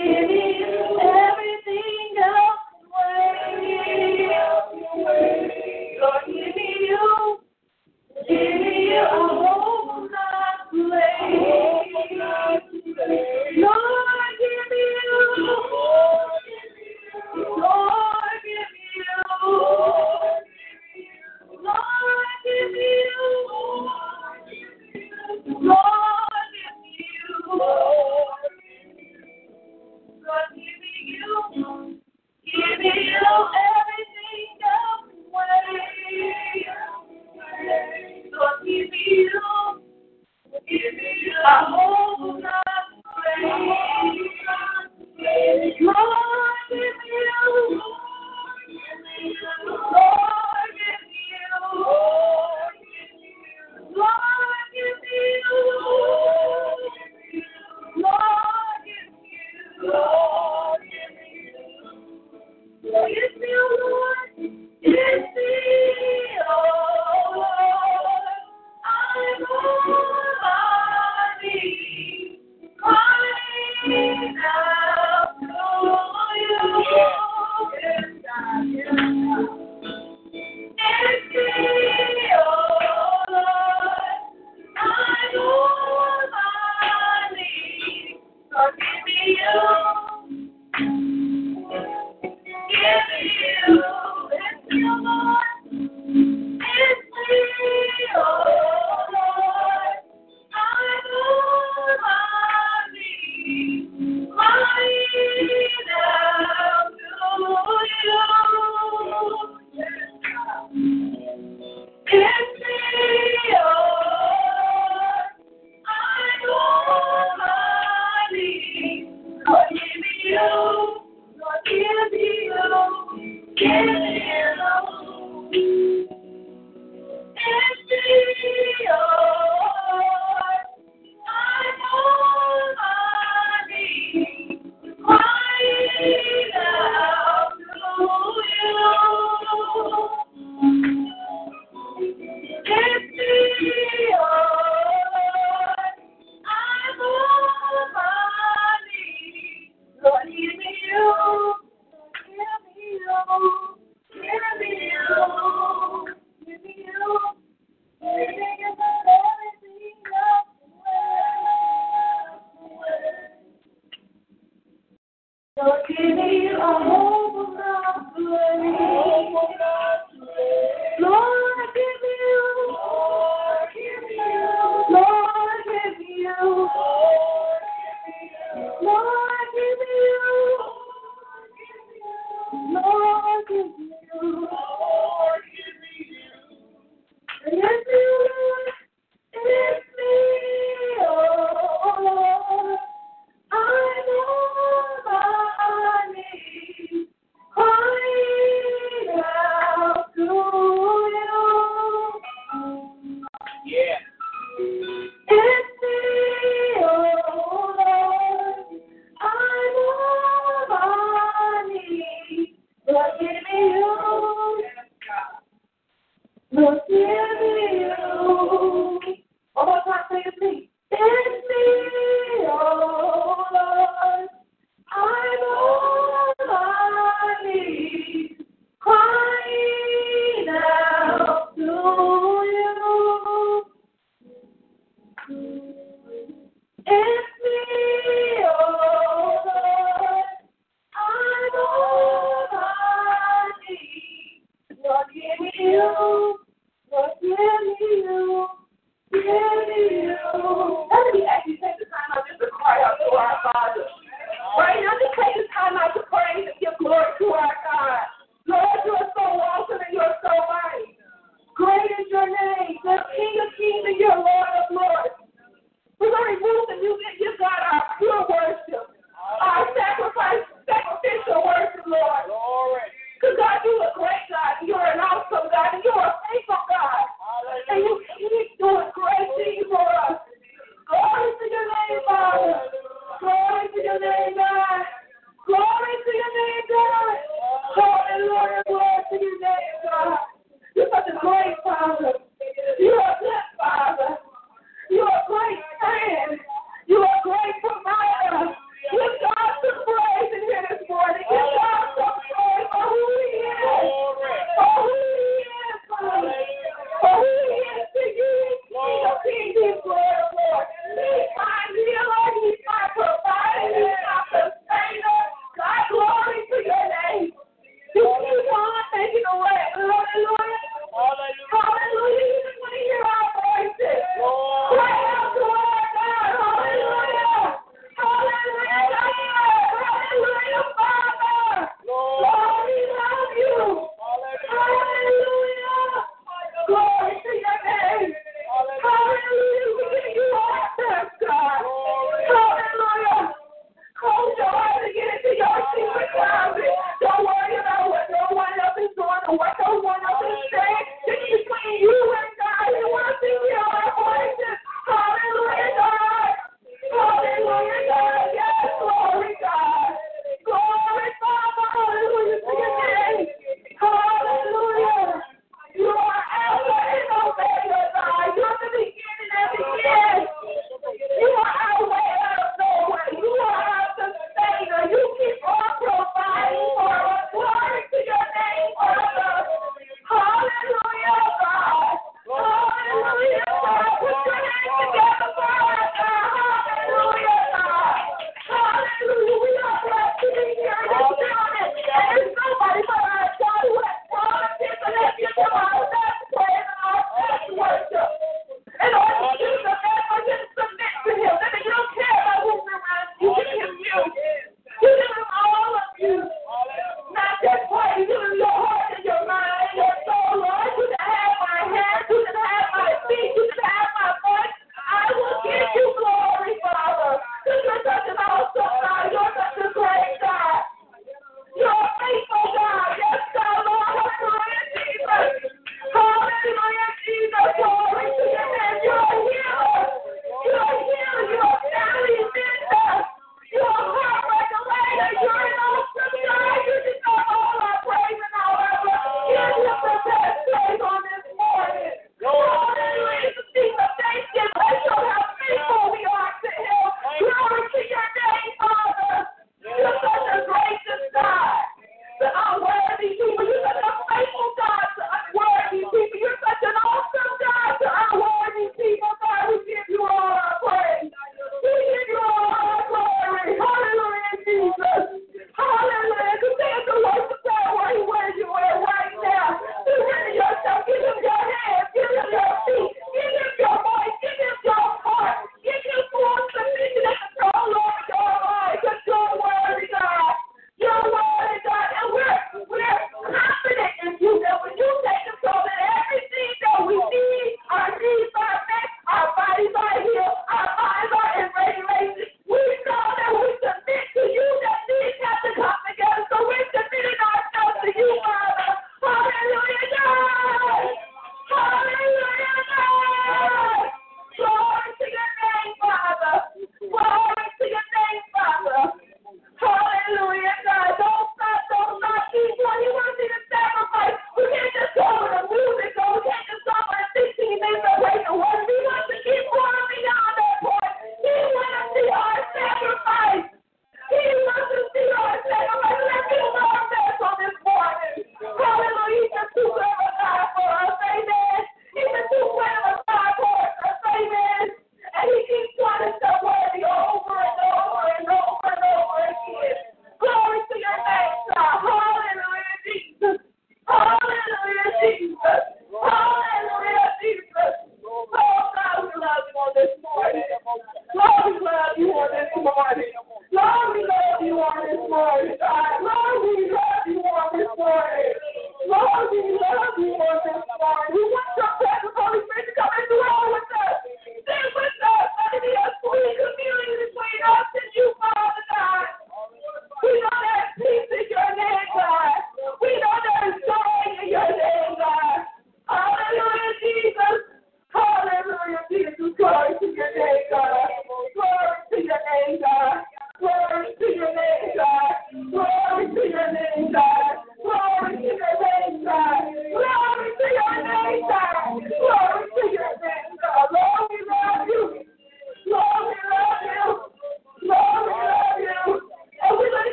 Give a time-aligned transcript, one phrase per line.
[0.00, 0.49] Give me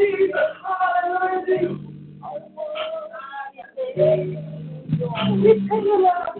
[0.00, 0.32] Jesus.
[0.64, 1.78] Hallelujah.
[5.32, 6.39] We thank you, Lord.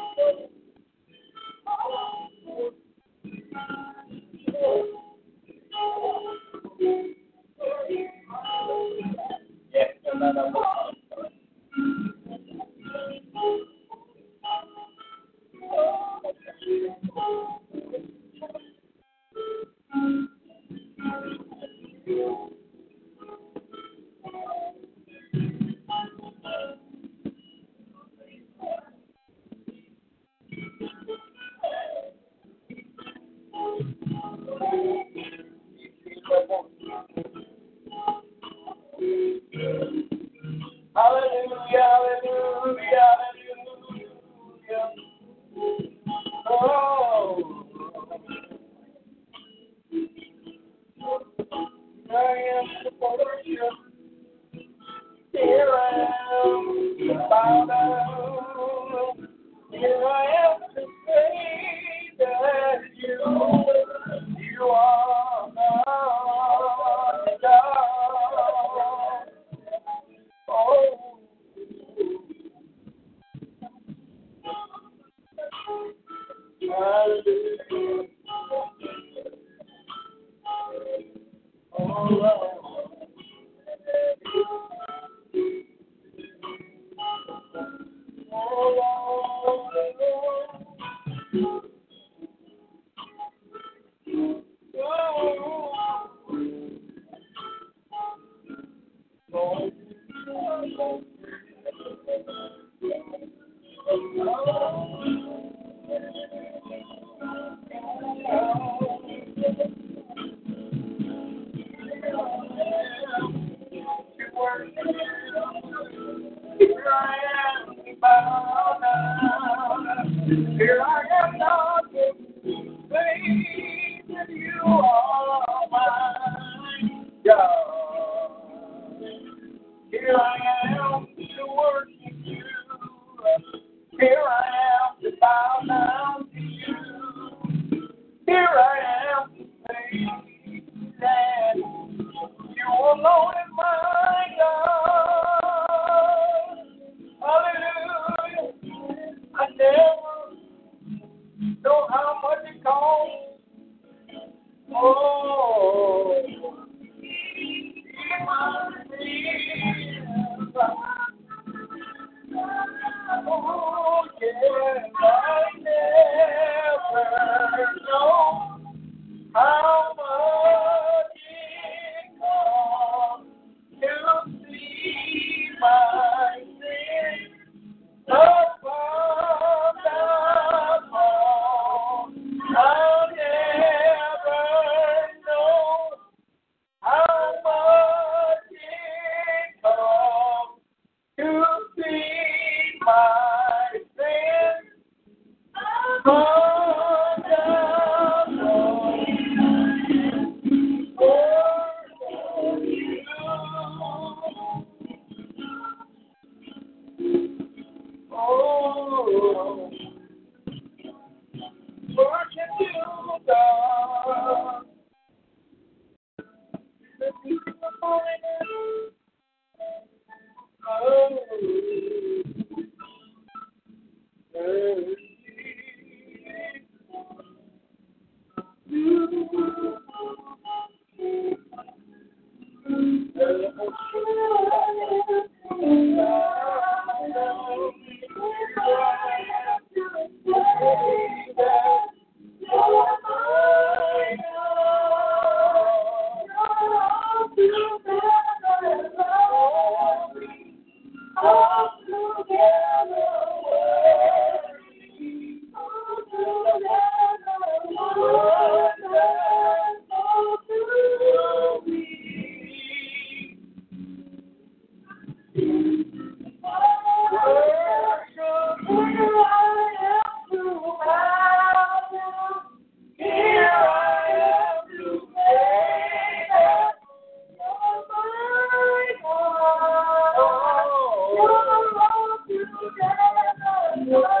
[283.91, 284.20] Lord.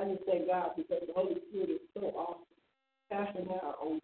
[0.00, 2.48] I just thank God because the Holy Spirit is so awesome.
[3.10, 3.99] Pastor and I on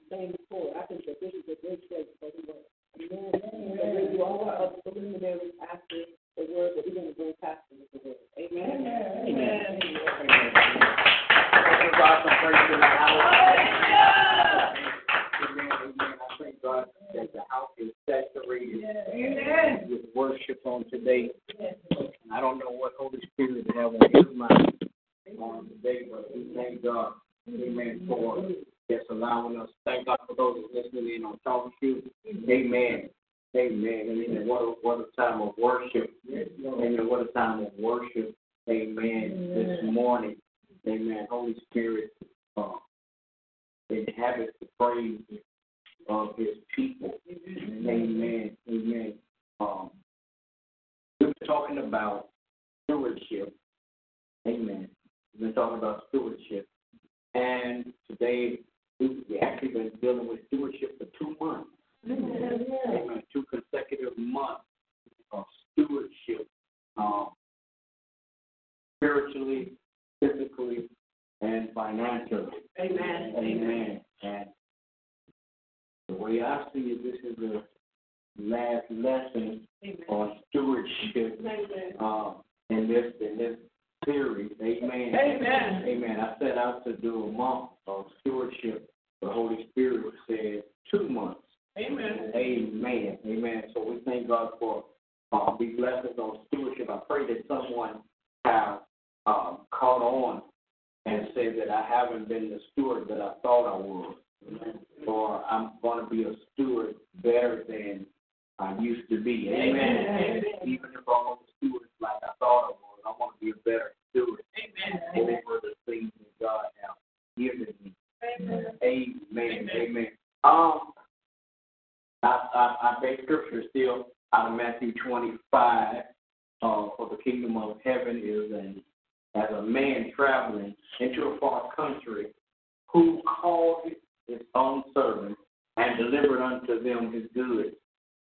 [135.96, 137.74] delivered unto them his goods.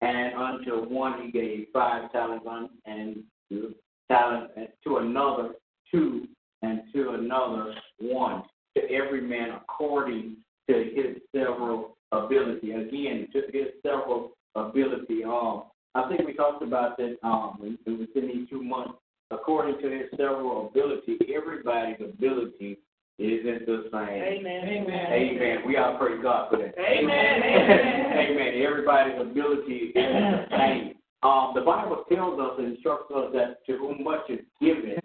[0.02, 2.46] And unto one he gave five talents,
[2.86, 3.76] and two
[4.10, 5.56] talents, and to another
[5.92, 6.28] two,
[6.62, 8.44] and to another one.
[8.78, 10.38] To every man according
[10.70, 12.72] to his several ability.
[12.72, 15.24] Again, to his several ability.
[15.24, 15.64] Um,
[15.96, 18.94] I think we talked about that um, within these two months.
[19.32, 22.80] According to his several ability, everybody's ability
[23.20, 24.40] isn't the same.
[24.40, 24.64] Amen.
[24.64, 25.12] Amen.
[25.12, 25.58] Amen.
[25.68, 26.74] We all praise God for that.
[26.80, 27.44] Amen.
[27.44, 28.18] Amen.
[28.32, 28.62] Amen.
[28.66, 30.94] Everybody's ability is the same.
[31.22, 34.98] Um, the Bible tells us and instructs us that to whom much is given,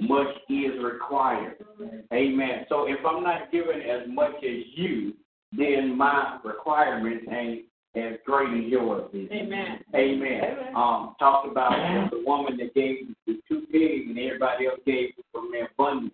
[0.00, 1.64] much is required.
[2.12, 2.66] Amen.
[2.68, 5.14] So if I'm not given as much as you,
[5.56, 9.30] then my requirements ain't as great as yours is.
[9.30, 9.78] Amen.
[9.94, 10.74] Amen.
[10.74, 15.52] Um, talked about the woman that gave the two pigs and everybody else gave from
[15.52, 16.12] their abundance.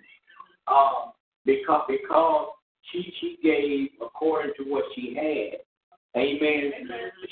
[0.66, 1.12] Um,
[1.48, 2.48] because because
[2.92, 5.60] she she gave according to what she had.
[6.20, 6.72] Amen.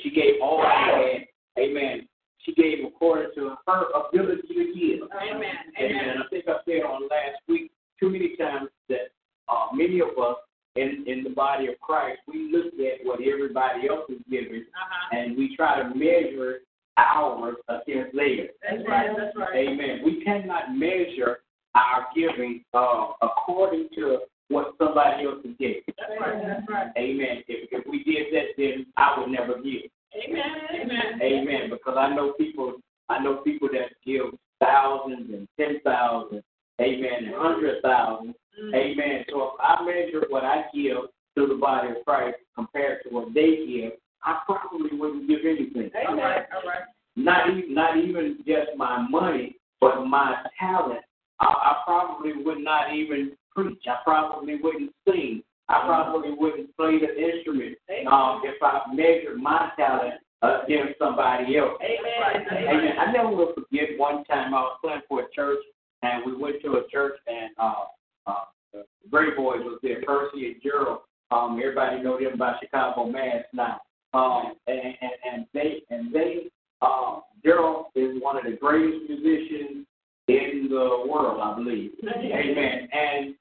[0.03, 1.63] She gave all she had.
[1.63, 2.09] Amen.
[2.45, 5.09] She gave according to her ability to give.
[5.13, 5.57] Amen.
[5.81, 6.17] Amen.
[6.25, 9.13] I think I said on last week too many times that
[9.49, 10.37] uh, many of us
[10.77, 15.17] in, in the body of Christ, we look at what everybody else is giving Uh-huh.
[15.17, 16.61] and we try to measure
[16.99, 18.51] ours against theirs.
[18.63, 19.09] That's right.
[19.17, 19.69] That's right.
[19.69, 20.01] Amen.
[20.05, 21.41] We cannot measure
[21.77, 25.83] our giving uh, according to what somebody else is giving.
[25.87, 26.43] That's right.
[26.47, 26.91] That's right.
[26.97, 27.43] Amen.
[27.49, 29.91] If, if we did that, then I would never give.
[30.17, 30.45] Amen.
[30.75, 31.21] Amen.
[31.21, 31.71] Amen.
[31.71, 32.75] Because I know people,
[33.09, 34.27] I know people that give
[34.61, 36.43] thousands and ten thousands.
[36.81, 37.25] Amen.
[37.25, 38.35] And hundred thousands.
[38.75, 39.25] Amen.
[39.31, 40.97] So if I measure what I give
[41.37, 43.93] to the body of Christ compared to what they give,
[44.25, 45.91] I probably wouldn't give anything.
[46.09, 46.47] All right.
[46.55, 46.83] All right.
[47.17, 51.01] Not even not even just my money, but my talent,
[51.41, 53.83] I, I probably would not even preach.
[53.87, 55.43] I probably wouldn't sing.
[55.69, 57.77] I probably wouldn't play the instrument
[58.11, 61.79] um, if I measured my talent against somebody else.
[61.83, 62.47] Amen.
[62.53, 62.99] Amen.
[62.99, 65.59] I never will forget one time I was playing for a church,
[66.03, 67.85] and we went to a church, and uh,
[68.27, 71.01] uh, the Great Boys was there, Percy and Gerald.
[71.33, 73.81] Um, everybody know them by Chicago Mass now.
[74.15, 76.45] Um, and, and, and they and they
[76.81, 79.87] um, Gerald is one of the greatest musicians
[80.29, 81.93] in the world, I believe.
[82.05, 82.89] Amen.
[82.93, 83.35] And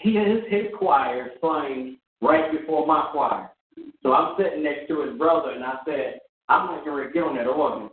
[0.00, 3.50] his his choir is playing right before my choir.
[4.02, 7.22] So I'm sitting next to his brother, and I said, I'm not going to get
[7.22, 7.90] on that organ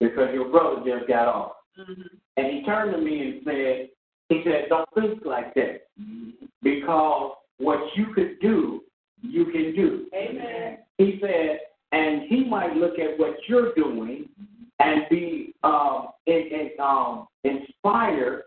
[0.00, 1.52] because your brother just got off.
[1.78, 2.02] Mm-hmm.
[2.36, 3.88] And he turned to me and said,
[4.28, 5.82] he said, don't think like that
[6.62, 8.82] because what you could do,
[9.22, 10.06] you can do.
[10.14, 10.78] Amen.
[10.98, 11.60] He said,
[11.92, 14.28] and he might look at what you're doing
[14.82, 18.42] and be um, in, in, um, inspired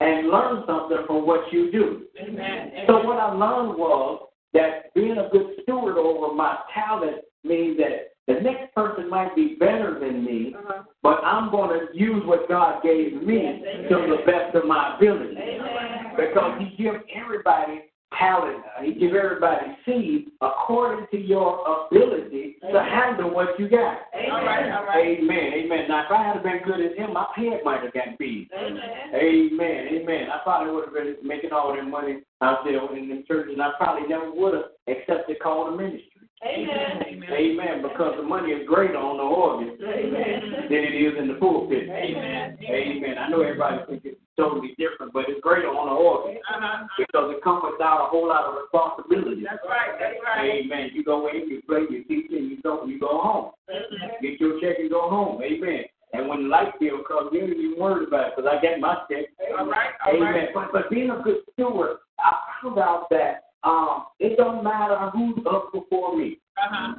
[0.00, 2.02] and learn something from what you do.
[2.20, 2.72] Amen.
[2.86, 8.08] So what I learned was that being a good steward over my talent means that
[8.26, 10.82] the next person might be better than me, Uh-huh.
[11.02, 14.96] but I'm going to use what God gave me Yes, to the best of my
[14.96, 15.36] ability.
[15.36, 16.14] Amen.
[16.16, 17.82] Because He gives everybody
[18.18, 18.62] talent.
[18.82, 23.98] He gives everybody seed according to your ability to handle what you got.
[24.14, 24.30] Amen.
[24.30, 25.18] All right, all right.
[25.18, 25.52] Amen.
[25.54, 25.84] Amen.
[25.88, 28.48] Now, if I had been good as him, my head might have got big.
[28.56, 28.80] Amen.
[29.14, 29.86] Amen.
[29.92, 30.28] Amen.
[30.32, 33.62] I probably would have been making all that money out there in the church, and
[33.62, 36.06] I probably never would have accepted call to ministry.
[36.42, 37.02] Amen.
[37.06, 37.32] Amen.
[37.32, 37.82] Amen.
[37.82, 40.68] Because the money is greater on the organ Amen.
[40.70, 41.84] than it is in the pulpit.
[41.84, 42.56] Amen.
[42.64, 43.18] Amen.
[43.18, 46.86] I know everybody thinks it's totally different, but it's greater on the organ Uh-huh.
[46.98, 49.44] because it comes without a whole lot of responsibility.
[49.44, 49.94] That's right.
[50.00, 50.64] That's right.
[50.64, 50.90] Amen.
[50.92, 53.50] You go in, you play, you teach, and you go, you go home.
[53.68, 54.16] Amen.
[54.22, 55.42] Get your check and go home.
[55.42, 55.84] Amen.
[56.12, 58.80] And when the light bill comes, you ain't even worried about it because I get
[58.80, 59.26] my check.
[59.58, 59.90] All right.
[60.04, 60.32] All Amen.
[60.34, 60.48] right.
[60.54, 65.38] But, but being a good steward, I found out that um, it don't matter who's
[65.48, 66.38] up before me.
[66.56, 66.94] Uh-huh.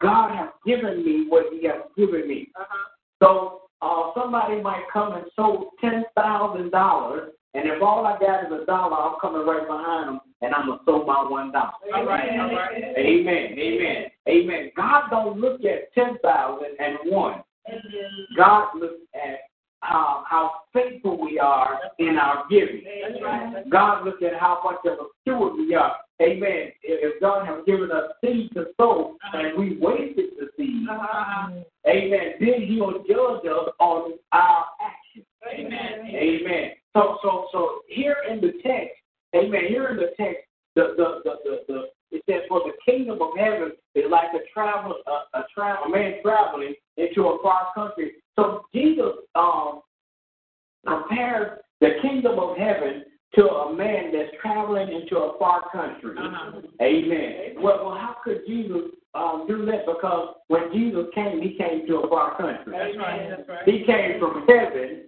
[0.00, 2.48] God has given me what He has given me.
[2.58, 2.88] Uh-huh.
[3.22, 8.44] So uh, somebody might come and sow ten thousand dollars, and if all I got
[8.44, 11.72] is a dollar, I'm coming right behind them, and I'm gonna sow my one dollar.
[11.94, 12.38] All right.
[12.38, 12.82] All right.
[12.98, 13.58] Amen.
[13.58, 14.06] Amen.
[14.28, 14.70] Amen.
[14.76, 17.42] God don't look at ten thousand and one.
[18.36, 19.40] God looks at
[19.80, 22.82] how how faithful we are in our giving.
[23.70, 25.96] God looks at how much of a steward we are.
[26.22, 26.72] Amen.
[26.82, 31.50] If God has given us seed to sow and we wasted the seed, Uh-huh.
[31.86, 35.26] amen, then He'll judge us on our actions.
[35.52, 36.06] Amen.
[36.14, 36.72] Amen.
[36.96, 38.96] So so so here in the text,
[39.34, 40.44] amen, here in the text,
[40.74, 44.40] the the the the, the it says for the kingdom of heaven is like a
[44.54, 48.12] travel a, a travel a man traveling into a far country.
[48.36, 49.82] So Jesus um
[50.86, 53.04] compares the kingdom of heaven
[53.36, 56.16] to a man that's traveling into a far country.
[56.18, 56.60] Uh-huh.
[56.80, 57.54] Amen.
[57.56, 59.84] Well, well, how could Jesus um, do that?
[59.86, 62.72] Because when Jesus came, he came to a far country.
[62.72, 63.28] That's right.
[63.28, 63.68] That's right.
[63.68, 65.04] He came from heaven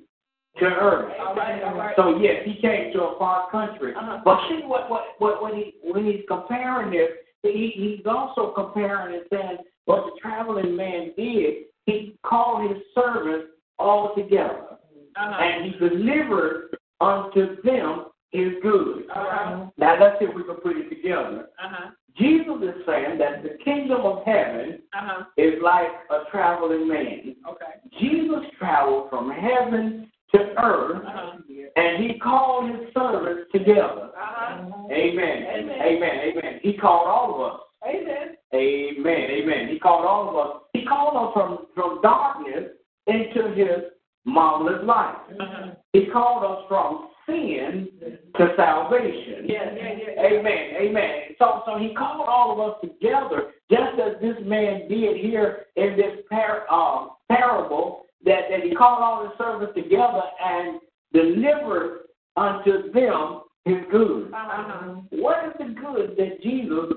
[0.59, 1.13] to earth.
[1.21, 1.63] All right.
[1.63, 1.97] All right.
[1.97, 3.95] So yes, he came to a far country.
[3.95, 4.21] Uh-huh.
[4.25, 7.09] But see what what what when he when he's comparing this,
[7.43, 11.65] he he's also comparing and saying what the traveling man did.
[11.87, 14.77] He called his servants all together,
[15.17, 15.43] Uh-huh.
[15.43, 19.07] and he delivered unto them goods.
[19.15, 19.71] All right.
[19.79, 21.49] Now let's see if we can put it together.
[21.63, 21.91] Uh-huh.
[22.17, 25.25] Jesus is saying that the kingdom of heaven Uh-huh.
[25.37, 27.37] is like a traveling man.
[27.49, 27.73] Okay.
[28.01, 31.39] Jesus traveled from heaven to earth, Uh-huh.
[31.77, 34.11] and he called his servants together.
[34.17, 34.89] Uh-huh.
[34.91, 35.47] Amen.
[35.55, 35.81] Amen.
[35.81, 36.19] Amen.
[36.37, 36.61] Amen.
[36.63, 37.61] He called all of us.
[37.87, 38.37] Amen.
[38.53, 39.31] Amen.
[39.31, 39.69] Amen.
[39.69, 40.63] He called all of us.
[40.73, 42.71] He called us from, from darkness
[43.07, 43.85] into his
[44.27, 45.17] marvelous light.
[45.41, 45.71] Uh-huh.
[45.93, 47.89] He called us from sin
[48.37, 49.47] to salvation.
[49.47, 50.23] Yeah, yeah, yeah.
[50.27, 50.75] Amen.
[50.81, 51.13] Amen.
[51.39, 55.97] So, so he called all of us together, just as this man did here in
[55.97, 60.81] this par- uh, parable, that, that he called all his servants together and
[61.13, 62.07] delivered
[62.37, 64.33] unto them his goods.
[64.35, 64.95] Uh-huh.
[65.11, 66.95] What is the good that Jesus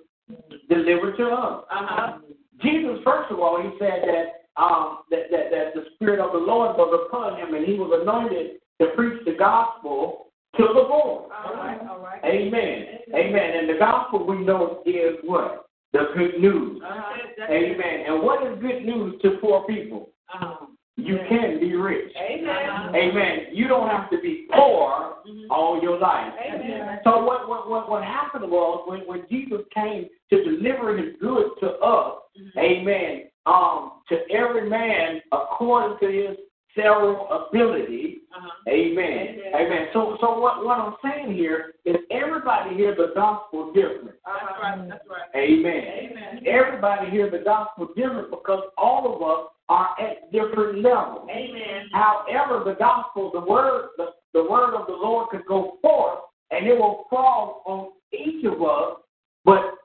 [0.69, 1.65] delivered to us?
[1.69, 2.17] Uh-huh.
[2.61, 6.38] Jesus, first of all, he said that um, that, that that the Spirit of the
[6.38, 11.29] Lord was upon him, and he was anointed to preach the gospel to the poor.
[11.32, 11.79] All right.
[11.89, 12.19] All right.
[12.25, 12.86] Amen.
[13.15, 13.57] Amen.
[13.57, 15.65] And the gospel we know is what?
[15.93, 16.82] The good news.
[16.84, 17.45] Uh-huh.
[17.49, 18.05] Amen.
[18.07, 20.09] And what is good news to poor people?
[20.34, 20.65] Uh-huh.
[20.97, 22.11] You can be rich.
[22.17, 22.95] Amen.
[22.95, 23.38] Amen.
[23.53, 25.15] You don't have to be poor
[25.49, 26.34] all your life.
[26.45, 26.99] Amen.
[27.03, 31.49] So what what what, what happened was when, when Jesus came to deliver his goods
[31.61, 32.17] to us,
[32.57, 36.38] amen, um, to every man according to his
[36.76, 38.19] several abilities.
[38.36, 38.49] Uh-huh.
[38.69, 39.05] Amen.
[39.05, 39.53] Amen.
[39.55, 39.88] Amen.
[39.93, 44.11] So, so what, what I'm saying here is everybody hears the gospel different.
[44.26, 44.89] That's right.
[44.89, 45.36] That's right.
[45.36, 45.84] Amen.
[46.11, 46.43] Amen.
[46.45, 51.28] Everybody hears the gospel different because all of us are at different levels.
[51.30, 51.89] Amen.
[51.93, 56.19] However, the gospel, the word, the, the word of the Lord could go forth
[56.51, 58.97] and it will fall on each of us,
[59.45, 59.78] but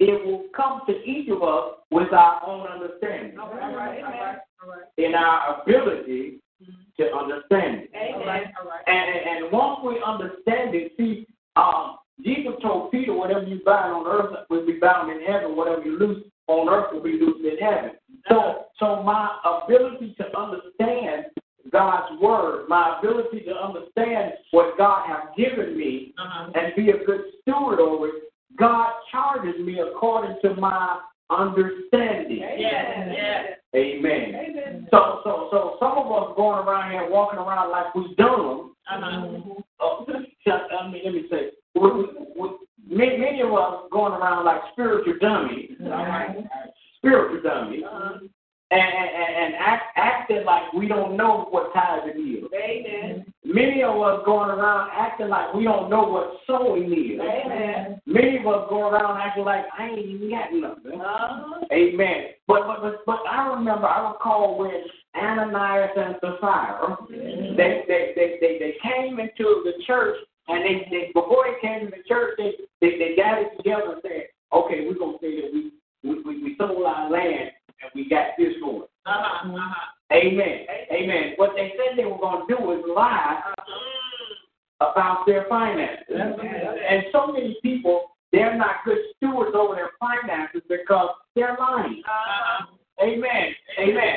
[0.00, 3.62] it will come to each of us with our own understanding All right.
[3.62, 4.38] All right.
[4.62, 4.82] All right.
[4.96, 6.40] in our ability
[6.96, 7.90] to understand it.
[7.94, 8.14] Amen.
[8.14, 8.46] All right.
[8.60, 8.82] All right.
[8.86, 14.06] And, and once we understand it, see, um, Jesus told Peter, whatever you bind on
[14.06, 17.58] earth will be bound in heaven, whatever you loose on earth will be loosed in
[17.58, 17.92] heaven.
[18.28, 21.26] So, so my ability to understand
[21.70, 26.50] God's word, my ability to understand what God has given me Uh-huh.
[26.54, 28.14] and be a good steward over it,
[28.56, 31.00] God charges me according to my
[31.30, 32.38] understanding.
[32.38, 33.08] Yes.
[33.12, 33.58] Yes.
[33.74, 34.34] Amen.
[34.34, 34.88] Amen.
[34.90, 38.74] So, so, so some of us going around here walking around like we done them.
[38.90, 39.62] Uh-huh.
[39.80, 42.04] Oh, I mean, let me say, we, we,
[42.36, 42.48] we,
[42.86, 46.36] many, many of us going around like spiritual dummies, All right.
[46.98, 48.18] spiritual dummies, Uh-huh.
[48.70, 51.70] and, and, and act, acting like we don't know what
[52.06, 52.44] it is.
[52.54, 53.24] Amen.
[53.44, 57.20] Many of us going around acting like we don't know what sowing is.
[57.20, 58.00] Amen.
[58.06, 61.00] Many of us go around acting like I ain't even got nothing.
[61.00, 61.64] Uh-huh.
[61.72, 62.24] Amen.
[62.46, 64.82] But but but, but I remember I recall when
[65.14, 66.96] Ananias and Sapphira
[67.56, 70.16] they they, they they they came into the church
[70.48, 74.02] and they, they before they came to the church they they, they gathered together and
[74.02, 75.72] said, Okay, we're gonna say that we
[76.02, 77.50] we, we, we sold our land
[77.80, 78.88] and we got this going.
[79.06, 79.48] Uh-huh.
[79.48, 79.88] Uh-huh.
[80.12, 80.66] Amen.
[80.92, 81.32] Amen.
[81.36, 83.54] What they said they were gonna do is lie
[84.80, 86.16] about their finances.
[86.16, 92.02] And so many people they're not good stewards over their finances because they're lying.
[92.06, 92.66] Uh-huh.
[93.02, 93.54] Amen.
[93.78, 94.16] Amen.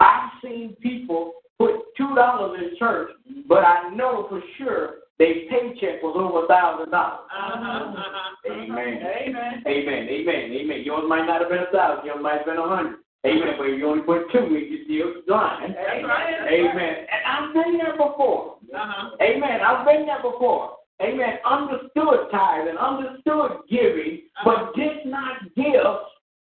[0.00, 3.10] I've seen people put two dollars in church,
[3.48, 7.26] but I know for sure their paycheck was over a thousand dollars.
[7.26, 7.98] Uh-huh.
[7.98, 8.52] Uh-huh.
[8.52, 9.02] Amen.
[9.02, 9.62] Amen.
[9.66, 10.08] Amen.
[10.08, 10.52] Amen.
[10.52, 10.82] Amen.
[10.84, 13.02] Yours might not have been a thousand, yours might have been a hundred.
[13.26, 13.58] Amen.
[13.58, 15.22] But if you only put two, you're still.
[15.26, 16.48] That's right.
[16.48, 16.94] Amen.
[17.10, 18.58] And I've been there before.
[18.72, 19.16] Uh-huh.
[19.20, 19.60] Amen.
[19.60, 20.78] I've been there before.
[21.02, 21.38] Amen.
[21.44, 25.82] Understood tithe and understood giving, but did not give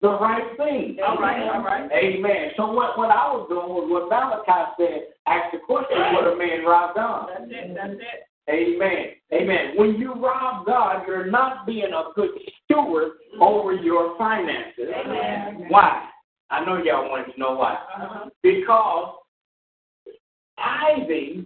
[0.01, 0.97] the right thing.
[1.05, 1.43] All right.
[1.49, 1.89] All right.
[1.91, 2.51] Amen.
[2.55, 6.35] So what, what I was doing was what Malachi said, ask the question, what a
[6.35, 7.29] man robbed God.
[7.29, 7.75] That's it.
[7.75, 8.29] That's it.
[8.49, 9.05] Amen.
[9.31, 9.73] Amen.
[9.75, 12.31] When you rob God, you're not being a good
[12.63, 14.87] steward over your finances.
[15.05, 15.65] Amen.
[15.69, 16.09] Why?
[16.49, 17.73] I know y'all want to know why.
[17.73, 18.29] Uh-huh.
[18.41, 19.15] Because
[20.57, 21.45] tithing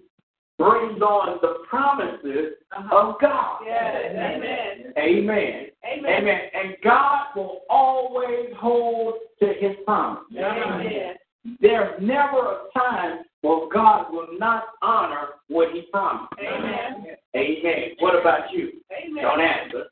[0.58, 2.96] brings on the promises uh-huh.
[2.96, 3.60] of God.
[3.66, 3.96] Yes.
[4.12, 4.94] Amen.
[4.98, 5.66] Amen.
[5.86, 6.14] Amen.
[6.20, 6.40] Amen.
[6.54, 10.24] And God will always hold to his promise.
[10.38, 11.16] Amen.
[11.60, 16.34] There's never a time where God will not honor what he promised.
[16.40, 17.06] Amen.
[17.36, 17.90] Amen.
[18.00, 18.72] What about you?
[18.92, 19.24] Amen.
[19.24, 19.84] Don't answer.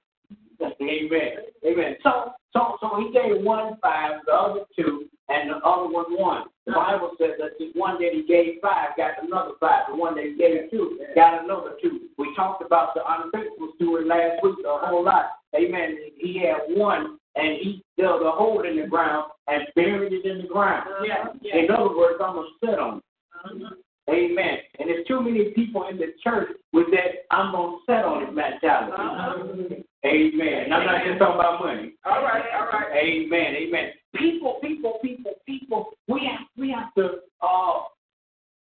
[0.81, 1.31] Amen.
[1.65, 1.95] Amen.
[2.03, 6.43] So, so, so he gave one five, the other two, and the other one one.
[6.65, 9.85] The Bible says that the one that he gave five got another five.
[9.89, 12.09] The one that he gave two got another two.
[12.17, 15.31] We talked about the unfaithful steward last week a whole lot.
[15.55, 15.97] Amen.
[16.17, 20.43] He had one, and he dug a hole in the ground and buried it in
[20.43, 20.87] the ground.
[21.05, 21.25] Yeah.
[21.41, 21.63] Yeah.
[21.63, 23.03] In other words, I'm gonna sit on it.
[23.45, 23.75] Uh-huh.
[24.09, 24.57] Amen.
[24.79, 28.33] And there's too many people in the church with that I'm gonna set on it
[28.33, 28.93] mentality.
[28.97, 29.81] Uh-huh.
[30.05, 30.63] Amen.
[30.65, 31.93] And I'm not just talking about money.
[32.05, 32.43] All right.
[32.59, 32.91] All right.
[32.95, 33.55] Amen.
[33.55, 33.91] Amen.
[34.15, 35.91] People, people, people, people.
[36.07, 37.79] We have we have to uh,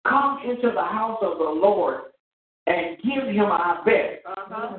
[0.07, 2.05] come into the house of the Lord
[2.65, 4.25] and give Him our best.
[4.25, 4.77] Uh-huh.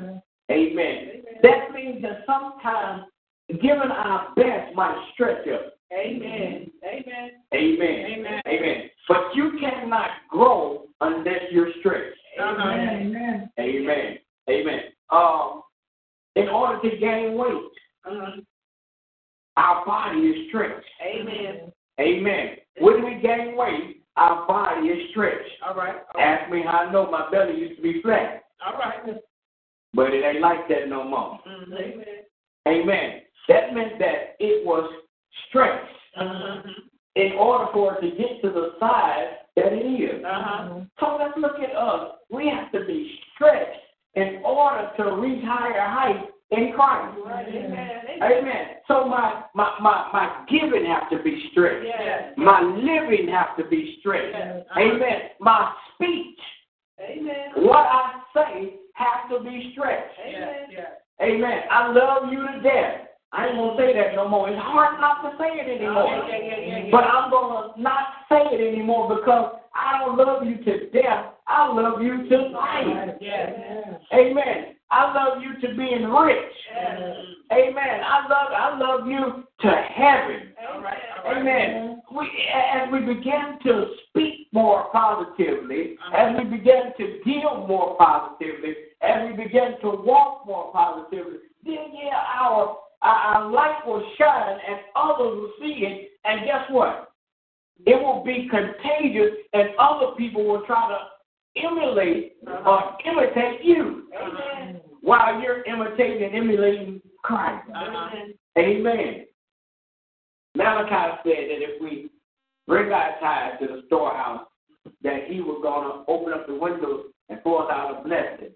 [0.50, 1.22] Amen.
[1.42, 3.04] That means that sometimes
[3.48, 5.72] giving our best might stretch us.
[5.92, 6.70] Amen.
[6.84, 7.30] Amen.
[7.54, 8.06] Amen.
[8.18, 8.42] Amen.
[8.46, 8.90] Amen.
[9.06, 12.18] But you cannot grow unless you're stretched.
[12.40, 12.68] Uh-huh.
[12.68, 13.50] Amen.
[13.58, 14.18] Amen.
[14.50, 14.80] Amen.
[15.10, 15.62] Um,
[16.36, 17.72] in order to gain weight,
[18.04, 18.40] Uh-huh.
[19.56, 20.86] our body is stretched.
[21.02, 21.72] Amen.
[22.00, 22.56] Amen.
[22.80, 25.50] When we gain weight, our body is stretched.
[25.66, 25.96] All right.
[26.14, 26.40] All right.
[26.40, 29.16] Ask me how I know my belly used to be flat, All right.
[29.94, 31.40] but it ain't like that no more.
[31.46, 31.72] Mhm.
[31.80, 32.24] Amen.
[32.66, 33.22] Amen.
[33.48, 34.90] That meant that it was
[35.48, 36.62] stretched Uh-huh.
[37.16, 40.24] in order for it to get to the size that it is.
[40.24, 40.80] Uh-huh.
[41.00, 42.18] So let's look at us.
[42.30, 43.80] We have to be stretched
[44.18, 47.18] in order to reach higher heights in Christ.
[47.24, 47.46] Right.
[47.48, 47.90] Amen.
[48.22, 48.66] Amen.
[48.88, 51.84] So my my my, my giving have to be straight.
[51.86, 52.32] Yes.
[52.36, 54.30] My living have to be straight.
[54.32, 54.64] Yes.
[54.76, 55.20] Amen.
[55.40, 56.38] My speech,
[57.00, 57.66] Amen.
[57.66, 60.18] what I say, has to be stretched.
[60.26, 60.66] Amen.
[60.70, 60.86] Yes.
[61.20, 61.60] Amen.
[61.70, 63.08] I love you to death.
[63.30, 64.48] I ain't gonna say that no more.
[64.48, 66.08] It's hard not to say it anymore.
[66.08, 66.90] Yeah, yeah, yeah, yeah, yeah.
[66.90, 71.34] But I'm gonna not say it anymore because I don't love you to death.
[71.46, 73.20] I love you to life.
[74.12, 74.76] Amen.
[74.90, 76.52] I love you to being rich.
[77.50, 78.00] Amen.
[78.04, 80.52] I love I love you to heaven.
[81.26, 82.02] Amen.
[82.14, 86.16] We as we begin to speak more positively, uh-huh.
[86.16, 91.92] as we begin to deal more positively, as we begin to walk more positively, then
[91.94, 96.10] yeah, our our light will shine and others will see it.
[96.24, 97.12] And guess what?
[97.86, 102.70] It will be contagious and other people will try to emulate uh-huh.
[102.70, 104.07] or imitate you
[105.08, 107.66] while you're imitating and emulating Christ.
[108.58, 109.24] Amen.
[110.54, 112.10] Malachi said that if we
[112.66, 114.44] bring our tithes to the storehouse,
[115.02, 118.50] that he was going to open up the windows and pour out a blessing.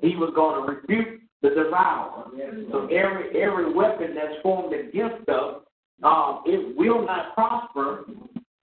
[0.00, 2.26] He was going to rebuke the devourer.
[2.70, 5.62] So every every weapon that's formed against us,
[6.04, 8.04] um, it will not prosper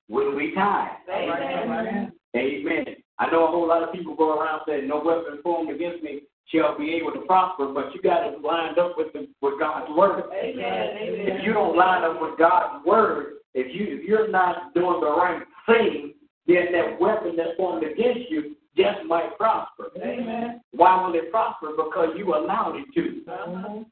[0.08, 0.92] when we tithe.
[1.14, 2.14] Amen.
[2.38, 2.86] Amen.
[3.20, 6.22] I know a whole lot of people go around saying, "No weapon formed against me
[6.48, 9.92] shall be able to prosper," but you got to line up with the, with God's
[9.96, 10.24] word.
[10.32, 15.10] If you don't line up with God's word, if you if you're not doing the
[15.10, 16.14] right thing,
[16.48, 19.90] then that weapon that's formed against you just might prosper.
[19.98, 20.62] Amen.
[20.72, 21.70] Why will it prosper?
[21.76, 23.32] Because you allowed it to.
[23.32, 23.84] Uh-huh.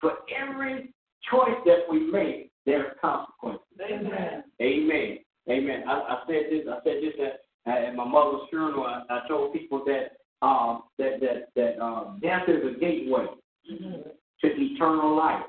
[0.00, 0.92] For every
[1.30, 3.62] choice that we make, there's consequences.
[3.80, 4.44] Amen.
[4.60, 5.18] Amen.
[5.50, 5.84] Amen.
[5.88, 6.66] I, I said this.
[6.70, 7.14] I said this
[7.66, 8.84] at, at my mother's funeral.
[8.84, 13.26] I, I told people that um, that that that um, death is a gateway
[13.68, 15.44] to eternal life,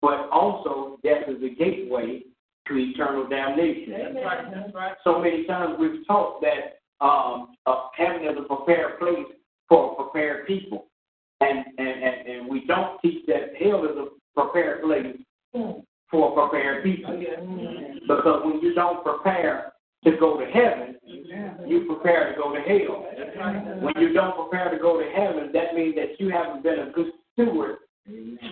[0.00, 2.22] but also death is a gateway
[2.68, 3.94] to eternal damnation.
[4.14, 4.94] That's right.
[5.02, 9.26] So many times we've taught that um, uh, heaven is a prepared place
[9.68, 10.86] for prepared people,
[11.40, 15.16] and and, and and we don't teach that hell is a prepared place
[16.10, 17.18] for prepared people.
[18.06, 19.73] Because when you don't prepare
[20.04, 20.96] to go to heaven,
[21.66, 23.80] you prepare to go to hell.
[23.80, 26.92] When you don't prepare to go to heaven, that means that you haven't been a
[26.92, 27.76] good steward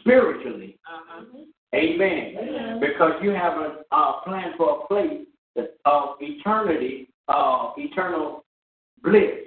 [0.00, 0.78] spiritually.
[1.74, 2.80] Amen.
[2.80, 5.26] Because you have a uh, planned for a place
[5.84, 8.44] of eternity, uh, eternal
[9.02, 9.42] bliss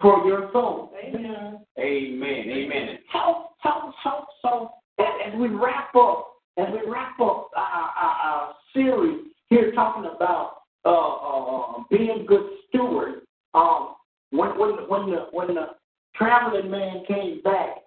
[0.00, 0.92] for your soul.
[1.02, 1.60] Amen.
[1.78, 2.98] Amen.
[3.12, 8.16] So, so, so, so, as as we wrap up, as we wrap up our, our,
[8.24, 10.55] our series here talking about
[10.86, 13.22] uh, uh, being good stewards,
[13.54, 13.96] um,
[14.30, 15.66] when when when the when the
[16.14, 17.78] traveling man came back,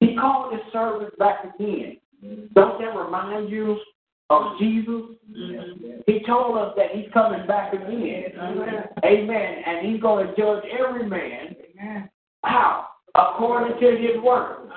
[0.00, 1.98] he called his servants back again.
[2.54, 3.78] Don't that remind you
[4.30, 5.16] of Jesus?
[6.06, 8.32] He told us that he's coming back again.
[9.04, 9.62] Amen.
[9.66, 11.56] And he's going to judge every man
[12.44, 14.70] how according to his word.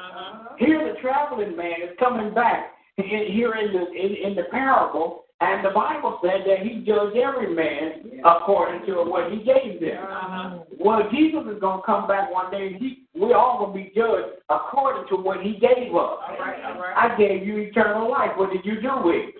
[0.58, 5.26] Here, the traveling man is coming back in, here in the in, in the parable,
[5.42, 10.62] and the Bible said that he judged every man according to what he gave them.
[10.80, 12.68] Well, Jesus is going to come back one day.
[12.68, 16.20] and He, we all going to be judged according to what he gave us.
[16.30, 18.32] I gave you eternal life.
[18.36, 19.36] What did you do with it?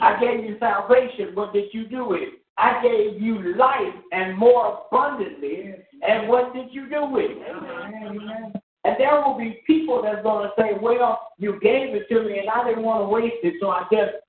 [0.00, 1.34] I gave you salvation.
[1.34, 2.28] What did you do with it?
[2.56, 5.74] I gave you life and more abundantly.
[6.08, 8.62] And what did you do with it?
[8.84, 12.38] And there will be people that's going to say, well, you gave it to me
[12.38, 14.23] and I didn't want to waste it, so I just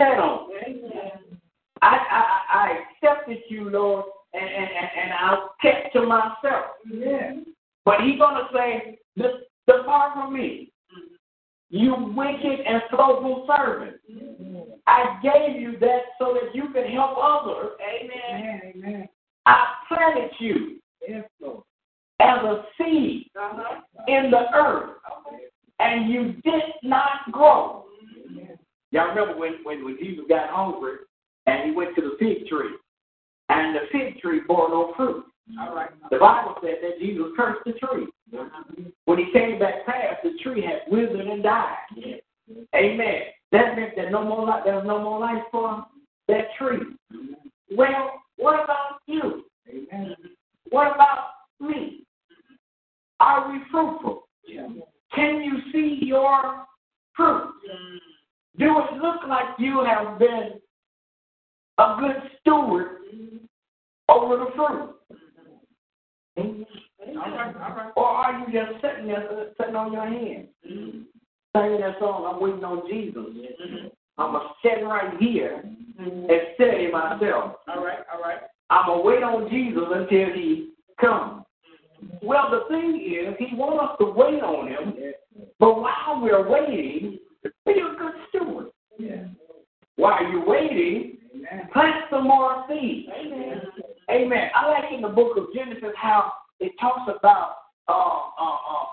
[0.00, 0.48] on.
[1.82, 4.68] I, I, I accepted you, Lord, and, and,
[5.02, 6.66] and, I kept to myself.
[7.84, 8.98] But he's going to say,
[9.66, 10.72] depart from me,
[11.68, 13.96] you wicked and slothful servant.
[14.86, 17.72] I gave you that so that you can help others.
[17.80, 19.08] Amen.
[19.46, 21.24] I planted you as
[22.20, 23.30] a seed
[24.08, 24.90] in the earth,
[25.80, 27.85] and you did not grow.
[28.96, 30.96] Y'all remember when, when, when Jesus got hungry
[31.44, 32.70] and he went to the fig tree,
[33.50, 35.22] and the fig tree bore no fruit.
[35.60, 35.90] All right.
[36.10, 38.06] The Bible said that Jesus cursed the tree.
[38.32, 38.84] Uh-huh.
[39.04, 41.76] When he came back past, the tree had withered and died.
[42.74, 43.20] Amen.
[43.52, 45.84] That meant that no more life, there was no more life for
[46.28, 46.80] that tree.
[47.76, 49.44] Well, what about you?
[49.68, 50.16] Amen.
[50.70, 52.06] What about me?
[53.20, 54.22] Are we fruitful?
[54.48, 54.68] Yeah.
[55.14, 56.64] Can you see your
[57.14, 57.52] fruit?
[57.70, 57.98] Mm.
[58.58, 60.60] Do it look like you have been
[61.78, 62.86] a good steward
[64.08, 64.94] over the fruit?
[66.38, 66.62] Mm-hmm.
[67.96, 72.64] Or are you just sitting there, sitting on your hands, singing that song, I'm waiting
[72.64, 73.24] on Jesus.
[74.18, 75.62] I'm going to sit right here
[76.00, 76.30] mm-hmm.
[76.30, 77.56] and study myself.
[77.68, 78.38] All right, all right.
[78.70, 81.44] I'm going to wait on Jesus until he comes.
[82.02, 82.26] Mm-hmm.
[82.26, 85.12] Well, the thing is, he wants us to wait on him,
[85.58, 87.18] but while we're waiting,
[87.66, 88.66] be a good steward.
[89.96, 91.16] While you're waiting,
[91.72, 93.08] Plant some more seeds.
[94.10, 94.50] Amen.
[94.54, 97.56] I like in the book of Genesis how it talks about
[97.88, 98.86] uh, uh, uh,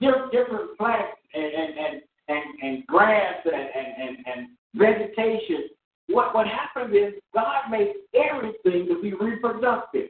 [0.00, 5.68] di- different plants and and and and, and grass and, and, and, and vegetation.
[6.08, 10.08] What what happens is God makes everything to be reproductive.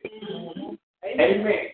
[1.05, 1.67] Amen.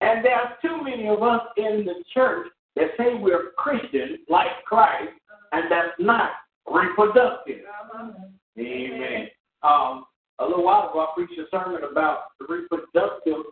[0.00, 4.64] And there are too many of us in the church that say we're Christians like
[4.64, 5.10] Christ,
[5.52, 6.30] and that's not
[6.70, 7.60] reproductive.
[8.58, 9.28] Amen.
[9.62, 10.04] Um,
[10.38, 13.44] a little while ago, I preached a sermon about the reproductive,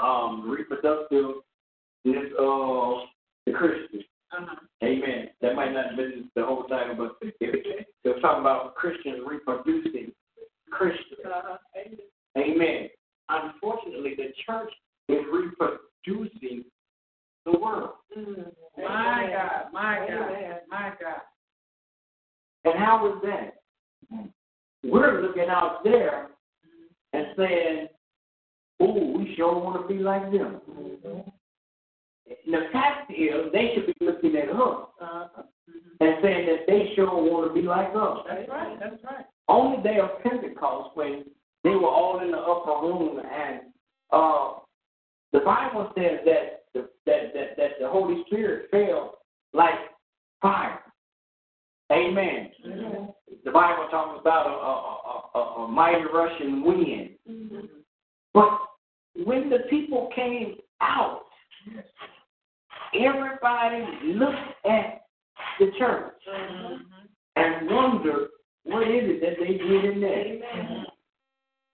[0.00, 3.08] um, reproductiveness of
[3.46, 4.04] the Christian.
[4.82, 5.28] Amen.
[5.40, 9.20] That might not have been the whole title, but it, it was talking about Christians
[9.26, 10.12] reproducing
[10.70, 11.20] Christians.
[12.36, 12.88] Amen.
[13.28, 14.72] Unfortunately, the church
[15.08, 16.64] is reproducing
[17.44, 17.90] the world.
[18.76, 21.20] My God, my God, my God.
[22.64, 23.54] And how is that?
[24.84, 26.28] We're looking out there
[27.12, 27.88] and saying,
[28.80, 30.60] "Oh, we sure want to be like them."
[32.46, 34.88] The fact is, they should be looking at us
[36.00, 38.18] and saying that they sure want to be like us.
[38.28, 39.26] That's right, that's right.
[39.48, 41.24] On the day of Pentecost, when
[41.64, 43.60] they were all in the upper room, and
[44.10, 44.54] uh,
[45.32, 49.18] the Bible says that the, that, that that the Holy Spirit fell
[49.52, 49.74] like
[50.40, 50.80] fire.
[51.92, 52.50] Amen.
[52.66, 53.04] Mm-hmm.
[53.44, 57.10] The Bible talks about a, a, a, a, mighty rushing wind.
[57.30, 57.66] Mm-hmm.
[58.32, 58.58] But
[59.26, 61.24] when the people came out,
[62.94, 65.06] everybody looked at
[65.58, 66.74] the church mm-hmm.
[67.36, 68.28] and wondered
[68.64, 70.84] what is it that they did in there.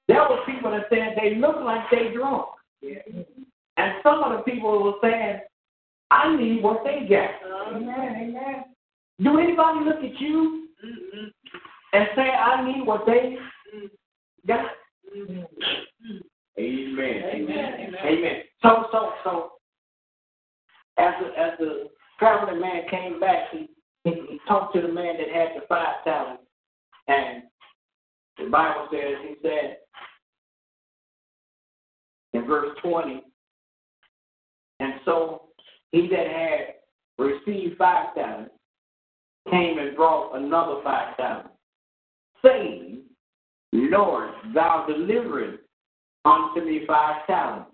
[0.08, 2.48] There were people that said they look like they drunk.
[3.78, 5.38] And some of the people were saying,
[6.10, 7.30] I need what they got.
[7.74, 8.64] Amen, amen.
[9.22, 10.68] Do anybody look at you
[11.92, 13.36] and say, I need what they
[14.46, 14.66] got?
[15.14, 15.46] Amen.
[16.58, 17.94] Amen.
[18.04, 18.42] Amen.
[18.62, 19.52] So, so, so,
[20.98, 23.68] as the, as the traveling man came back, he,
[24.02, 26.42] he, he talked to the man that had the five talents.
[27.06, 27.44] And
[28.38, 29.76] the Bible says, he said
[32.32, 33.22] in verse 20, and
[35.08, 35.42] so
[35.90, 36.74] he that had
[37.18, 38.50] received five talents
[39.50, 41.48] came and brought another five talents,
[42.44, 43.00] saying,
[43.72, 45.62] Lord, thou deliverest
[46.26, 47.70] unto me five talents.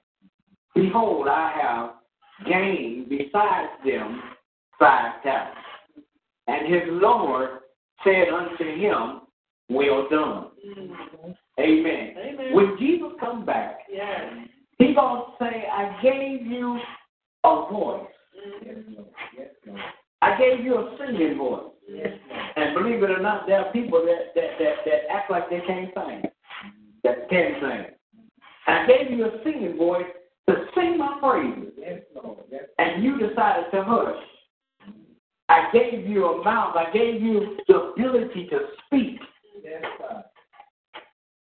[0.76, 4.22] Behold, I have gained besides them
[4.78, 5.58] five talents.
[6.46, 7.50] And his Lord
[8.04, 9.22] said unto him,
[9.68, 10.46] Well done.
[11.58, 12.14] Amen.
[12.16, 12.54] Amen.
[12.54, 14.46] When Jesus comes back, Yes.
[14.78, 16.78] he gonna say, I gave you
[17.44, 18.06] a voice.
[20.22, 21.70] I gave you a singing voice.
[22.56, 25.60] And believe it or not, there are people that, that, that, that act like they
[25.66, 26.22] can't sing.
[27.02, 27.84] That can't sing.
[28.66, 30.06] I gave you a singing voice
[30.48, 31.72] to sing my praises.
[32.78, 34.16] And you decided to hush.
[35.50, 36.74] I gave you a mouth.
[36.74, 39.20] I gave you the ability to speak.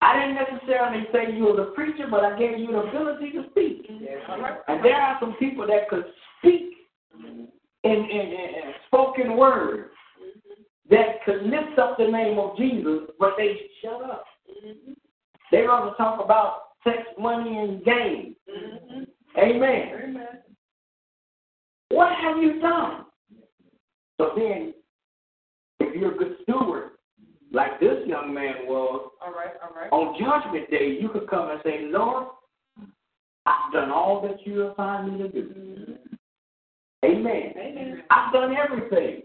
[0.02, 3.44] I didn't necessarily say you were the preacher, but I gave you the ability to
[3.50, 3.86] speak.
[3.88, 6.04] And there are some people that could
[6.38, 6.70] speak
[7.22, 7.48] in,
[7.84, 9.90] in, in, spoken words
[10.88, 14.24] that could lift up the name of Jesus, but they shut up.
[15.52, 18.36] They rather talk about sex, money, and gain.
[19.38, 19.92] Amen.
[20.02, 20.28] Amen.
[21.90, 23.04] What have you done?
[24.18, 24.74] So then,
[25.80, 26.90] if you're a good steward,
[27.52, 29.90] like this young man was, All right, all right.
[29.90, 32.28] on Judgment Day, you could come and say, Lord,
[33.46, 35.96] I've done all that you assigned me to do.
[37.04, 37.52] Amen.
[37.56, 38.02] Amen.
[38.10, 39.22] I've done everything.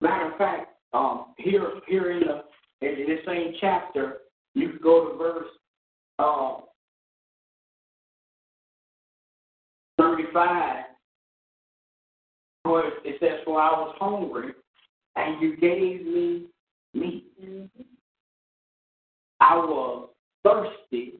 [0.00, 4.18] Matter of fact, um, here here in the in, the same chapter,
[4.54, 5.46] you could go to verse
[6.18, 6.56] uh,
[9.98, 10.84] thirty-five,
[12.64, 14.52] where it says, "For I was hungry,
[15.16, 16.46] and you gave me
[16.94, 17.26] meat.
[19.40, 20.08] I was
[20.44, 21.14] thirsty,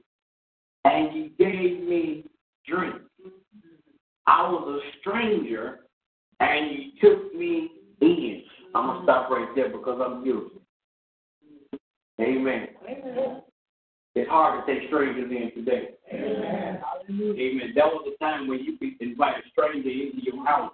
[0.84, 2.24] and you gave me
[2.66, 2.96] drink.
[4.26, 5.80] I was a stranger,
[6.40, 7.70] and you took me
[8.00, 8.42] in.
[8.74, 10.56] I'm gonna stop right there because I'm guilty.
[12.20, 12.68] Amen.
[12.88, 13.42] Amen.
[14.14, 15.90] It's hard to take strangers in today.
[16.12, 16.80] Amen.
[17.10, 17.72] Amen.
[17.74, 20.72] That was a time when you could invite a stranger into your house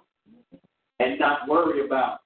[0.99, 2.20] and not worry about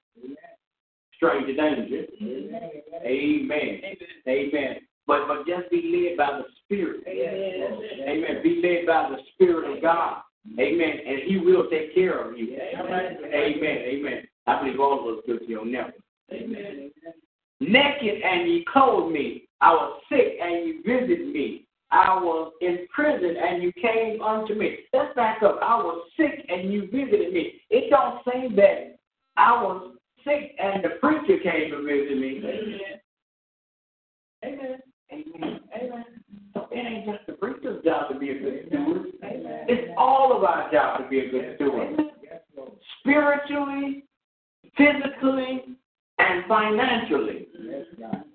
[1.16, 2.06] stranger danger.
[2.20, 2.70] Amen.
[3.04, 3.80] Amen.
[4.28, 7.04] amen But but just be led by the Spirit.
[7.06, 8.08] Amen.
[8.08, 8.42] Amen.
[8.42, 10.22] Be led by the Spirit of God.
[10.58, 10.98] Amen.
[11.06, 12.56] And He will take care of you.
[12.56, 13.18] Amen.
[13.24, 14.22] Amen.
[14.46, 15.94] I believe all of us guilty on that.
[16.32, 16.90] Amen.
[17.60, 21.66] Naked and ye clothed me, I was sick and you visited me.
[21.90, 24.78] I was in prison and you came unto me.
[24.92, 25.60] Let's back up.
[25.62, 27.60] I was sick and you visited me.
[27.70, 28.98] It don't say that
[29.36, 29.95] I was
[30.26, 32.42] sick and the preacher came to visit me.
[34.44, 34.78] Amen.
[35.12, 35.60] Amen.
[35.74, 36.04] Amen.
[36.52, 39.06] So it ain't just the preacher's job to be a good steward.
[39.68, 42.00] It's all of our job to be a good steward.
[43.00, 44.04] Spiritually,
[44.76, 45.64] physically,
[46.18, 47.48] and financially.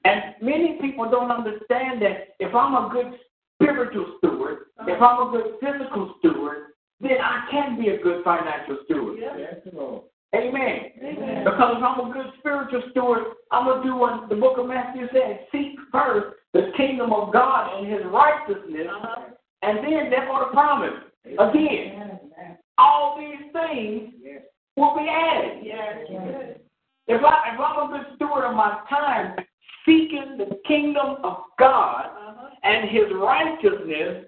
[0.05, 3.19] And many people don't understand that if I'm a good
[3.61, 6.57] spiritual steward, if I'm a good physical steward,
[6.99, 9.19] then I can be a good financial steward.
[10.33, 11.43] Amen.
[11.43, 14.67] Because if I'm a good spiritual steward, I'm going to do what the book of
[14.67, 18.87] Matthew says seek first the kingdom of God and his righteousness,
[19.61, 20.93] and then they're going to promise
[21.25, 22.19] again.
[22.77, 24.13] All these things
[24.77, 26.57] will be added.
[27.07, 29.35] If, I, if I'm a good steward of my time,
[29.85, 32.05] seeking the kingdom of God
[32.63, 34.25] and his righteousness,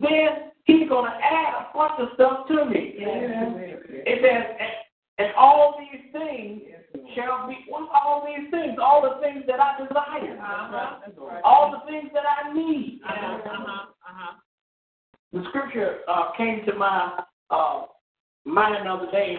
[0.00, 0.28] then
[0.64, 2.94] he's going to add a bunch of stuff to me.
[2.98, 4.56] It says,
[5.18, 6.62] and, all these things
[7.14, 8.78] shall be, what's all these things?
[8.80, 10.38] All the things that I desire.
[10.38, 11.40] Uh-huh.
[11.44, 13.00] All the things that I need.
[13.04, 13.38] Uh-huh.
[13.46, 14.34] Uh-huh.
[15.32, 17.82] The scripture uh, came to my uh,
[18.44, 19.38] mind the other day.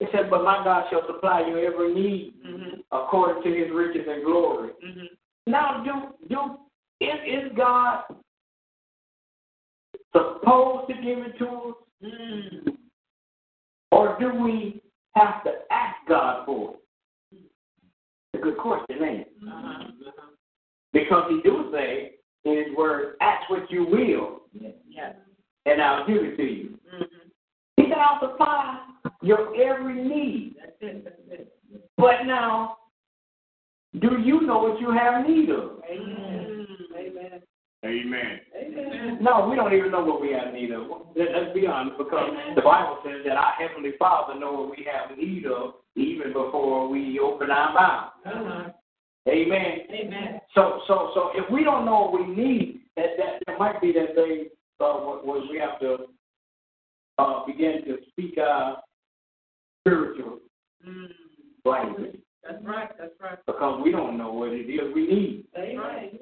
[0.00, 2.80] It said, But my God shall supply your every need mm-hmm.
[2.92, 4.70] according to his riches and glory.
[4.84, 5.50] Mm-hmm.
[5.50, 8.04] Now, do, do, is, is God
[10.12, 11.74] supposed to give it to us?
[12.02, 12.76] Mm.
[13.92, 14.82] Or do we
[15.14, 16.76] have to ask God for it?
[18.32, 19.32] It's a good question, ain't it?
[20.92, 22.12] Because he do say
[22.44, 24.42] in his word, ask what you will,
[25.66, 26.78] and I'll give it to you.
[27.76, 28.86] He said, I'll supply
[29.22, 30.56] your every need.
[31.96, 32.76] But now,
[34.00, 35.82] do you know what you have need of?
[35.90, 36.59] Amen.
[37.82, 38.40] Amen.
[39.22, 40.82] No, we don't even know what we have need of.
[41.16, 44.86] Let- Let's be honest, because the Bible says that our Heavenly Father knows what we
[44.90, 48.12] have need of even before we open our mouth.
[49.28, 49.78] Amen.
[49.92, 50.40] Amen.
[50.54, 53.92] So, so, so if we don't know what we need, that that there might be
[53.92, 54.48] that thing
[54.80, 56.06] uh, what, what we have to
[57.18, 58.82] uh, begin to speak our
[59.82, 60.38] spiritual
[61.64, 62.88] language That's right.
[62.98, 63.38] That's right.
[63.46, 65.44] because we don't know what it is we need.
[65.56, 66.18] Amen.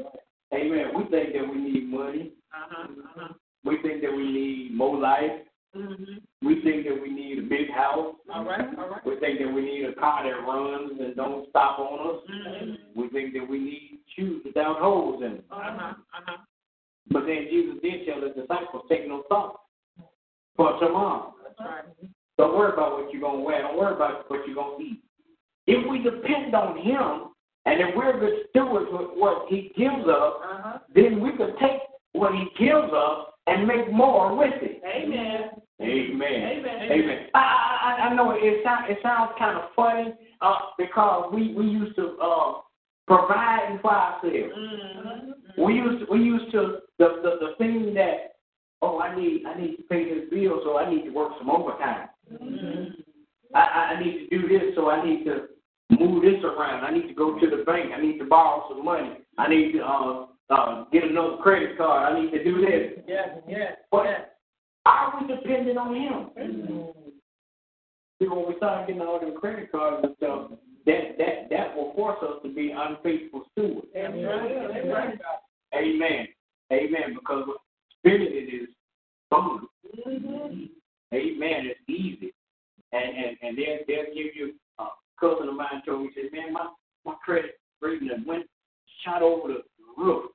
[0.54, 0.86] Amen.
[0.96, 2.32] We think that we need money.
[2.54, 2.88] Uh-huh.
[2.92, 3.32] Uh-huh.
[3.64, 5.42] We think that we need more life.
[6.42, 8.14] We think that we need a big house.
[8.34, 8.66] All right.
[8.78, 9.06] All right.
[9.06, 12.22] We think that we need a car that runs and don't stop on us.
[12.30, 13.00] Mm-hmm.
[13.00, 15.44] We think that we need shoes without holes in them.
[15.50, 15.92] Uh-huh.
[15.92, 16.36] Uh-huh.
[17.10, 19.60] But then Jesus did tell his disciples, take no thought
[20.56, 21.34] for tomorrow.
[21.42, 21.84] That's right.
[22.38, 23.62] Don't worry about what you're going to wear.
[23.62, 25.02] Don't worry about what you're going to eat.
[25.66, 27.32] If we depend on him,
[27.66, 30.78] and if we're good stewards with what he gives us, Uh-huh.
[30.94, 31.80] then we can take
[32.12, 34.82] what he gives us and make more with it.
[34.84, 35.50] Amen.
[35.80, 36.22] Amen.
[36.22, 36.92] Amen.
[36.92, 37.26] Amen.
[37.34, 41.54] I, I, I I know it sounds it sounds kind of funny uh, because we
[41.54, 42.54] we used to uh,
[43.06, 44.34] provide for ourselves.
[44.34, 45.62] Mm-hmm.
[45.62, 48.34] We used to, we used to the, the the thing that
[48.82, 51.50] oh I need I need to pay this bill so I need to work some
[51.50, 52.08] overtime.
[53.54, 55.46] I, I I need to do this so I need to
[55.90, 56.84] move this around.
[56.84, 57.92] I need to go to the bank.
[57.96, 59.18] I need to borrow some money.
[59.38, 62.12] I need to uh, uh, get another credit card.
[62.12, 63.04] I need to do this.
[63.06, 63.28] Yes.
[63.48, 63.72] Yes.
[63.90, 64.20] But yes.
[64.86, 66.94] are we dependent on him?
[68.20, 70.50] See, when we start getting all them credit cards and stuff,
[70.86, 73.86] that that that will force us to be unfaithful stewards.
[73.94, 75.18] That's right.
[75.74, 76.26] Amen.
[76.72, 77.14] Amen.
[77.14, 77.46] Because
[77.98, 78.68] spending it is
[79.30, 79.66] fun.
[80.06, 80.70] Amen.
[81.12, 82.32] It's easy.
[82.92, 84.54] And and and they'll they'll give you
[85.20, 86.68] cousin of mine told me, he said, Man, my,
[87.04, 88.46] my credit rating went
[89.04, 89.62] shot over the
[89.96, 90.30] roof.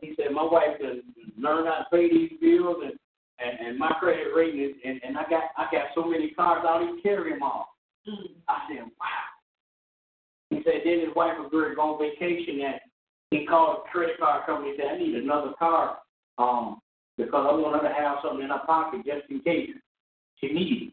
[0.00, 1.02] He said, My wife done
[1.38, 2.92] learned how to pay these bills and
[3.38, 6.64] and, and my credit rating is and, and I got I got so many cars
[6.66, 7.68] I don't even carry them all.
[8.48, 9.26] I said, Wow.
[10.50, 12.80] He said then his wife was going on vacation and
[13.30, 15.98] he called the credit card company and said, I need another car,
[16.38, 16.80] um,
[17.16, 19.70] because I want her to have something in her pocket just in case
[20.38, 20.92] she needs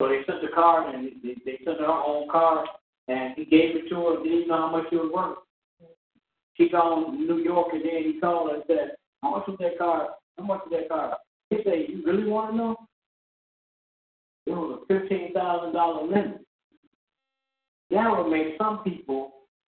[0.00, 2.66] So they sent the card and they, they sent her own card
[3.08, 5.90] and he gave it to her, didn't know how much it was worth.
[6.54, 8.92] She gone to New York and then he called her and said,
[9.22, 10.08] How much was that card?
[10.38, 11.14] How much was that card?
[11.50, 12.76] He said, You really want to know?
[14.46, 16.40] It was a fifteen thousand dollar limit.
[17.90, 19.32] That would make some people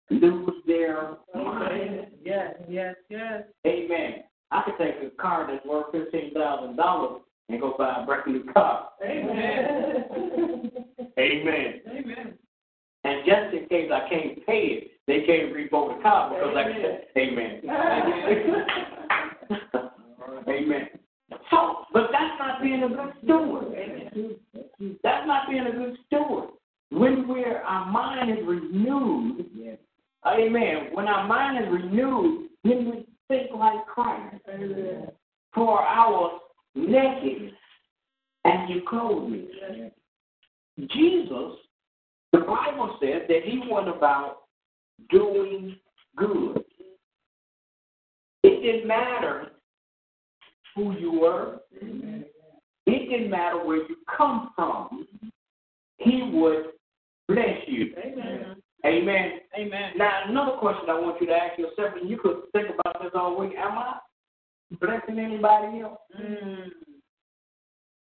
[0.09, 2.07] lose their mind.
[2.23, 2.55] Yes.
[2.69, 2.95] Yes.
[3.09, 3.43] Yes.
[3.67, 4.23] Amen.
[4.51, 8.27] I could take a car that's worth fifteen thousand dollars and go buy a brand
[8.27, 8.89] new car.
[9.03, 10.71] Amen.
[11.19, 11.81] Amen.
[11.89, 12.33] Amen.
[13.03, 16.67] And just in case I can't pay it, they can't revoke the car because like
[16.67, 17.61] I said, amen.
[20.47, 20.87] amen.
[21.49, 23.73] So, but that's not being a good steward.
[25.03, 26.49] That's not being a good steward.
[26.89, 29.45] When we're our mind is renewed,
[30.25, 30.89] amen.
[30.93, 34.41] When our mind is renewed, then we think like Christ.
[34.47, 35.11] Amen.
[35.53, 36.39] For our
[36.75, 37.53] nakedness,
[38.45, 39.47] and you clothe me.
[40.77, 41.57] Jesus,
[42.31, 44.43] the Bible says that he went about
[45.09, 45.75] doing
[46.15, 46.63] good.
[48.43, 49.51] It didn't matter
[50.75, 51.59] who you were.
[52.85, 55.07] It didn't matter where you come from.
[55.97, 56.65] He would
[57.27, 57.93] bless you.
[58.03, 58.55] Amen.
[58.85, 59.31] Amen.
[59.57, 59.91] Amen.
[59.95, 63.11] Now, another question I want you to ask yourself, and you could think about this
[63.15, 63.53] all week.
[63.57, 63.97] Am I
[64.79, 65.99] blessing anybody else?
[66.19, 66.69] Mm.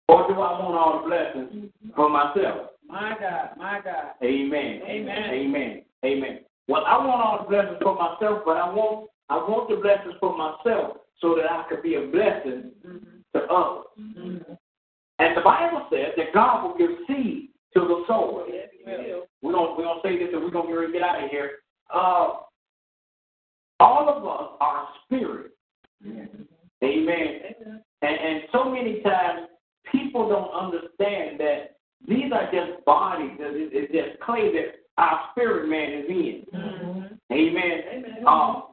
[0.07, 2.71] Or do I want all the blessings for myself?
[2.87, 4.11] My God, my God.
[4.23, 4.81] Amen.
[4.85, 5.29] Amen.
[5.31, 5.81] Amen.
[6.03, 6.39] Amen.
[6.67, 10.15] Well, I want all the blessings for myself, but I want I want the blessings
[10.19, 12.71] for myself so that I could be a blessing
[13.33, 13.85] to others.
[13.97, 14.53] Mm-hmm.
[15.19, 18.45] And the Bible says that God will give seed to the sower.
[18.51, 18.67] Yes.
[19.41, 21.51] We're gonna we're gonna say this and we're gonna get get out of here.
[21.93, 22.29] Uh,
[23.79, 25.51] all of us are spirit.
[26.83, 27.81] Amen.
[28.01, 29.47] And and so many times
[29.91, 31.75] people don't understand that
[32.07, 36.45] these are just bodies, it's just clay that our spirit man is in.
[36.53, 37.33] Mm-hmm.
[37.33, 37.81] Amen.
[37.93, 38.27] Amen.
[38.27, 38.63] Um,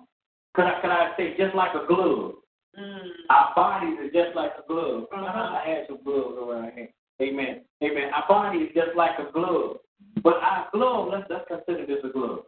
[0.55, 2.35] could I could I say just like a glove?
[2.79, 2.99] Mm.
[3.31, 5.05] Our bodies are just like a glove.
[5.13, 5.27] Uh-huh.
[5.27, 6.89] I had some gloves around here.
[7.21, 7.63] Amen.
[7.83, 8.11] Amen.
[8.15, 9.79] Our body is just like a glove.
[10.23, 12.45] But our glove, let's let's consider this a glove.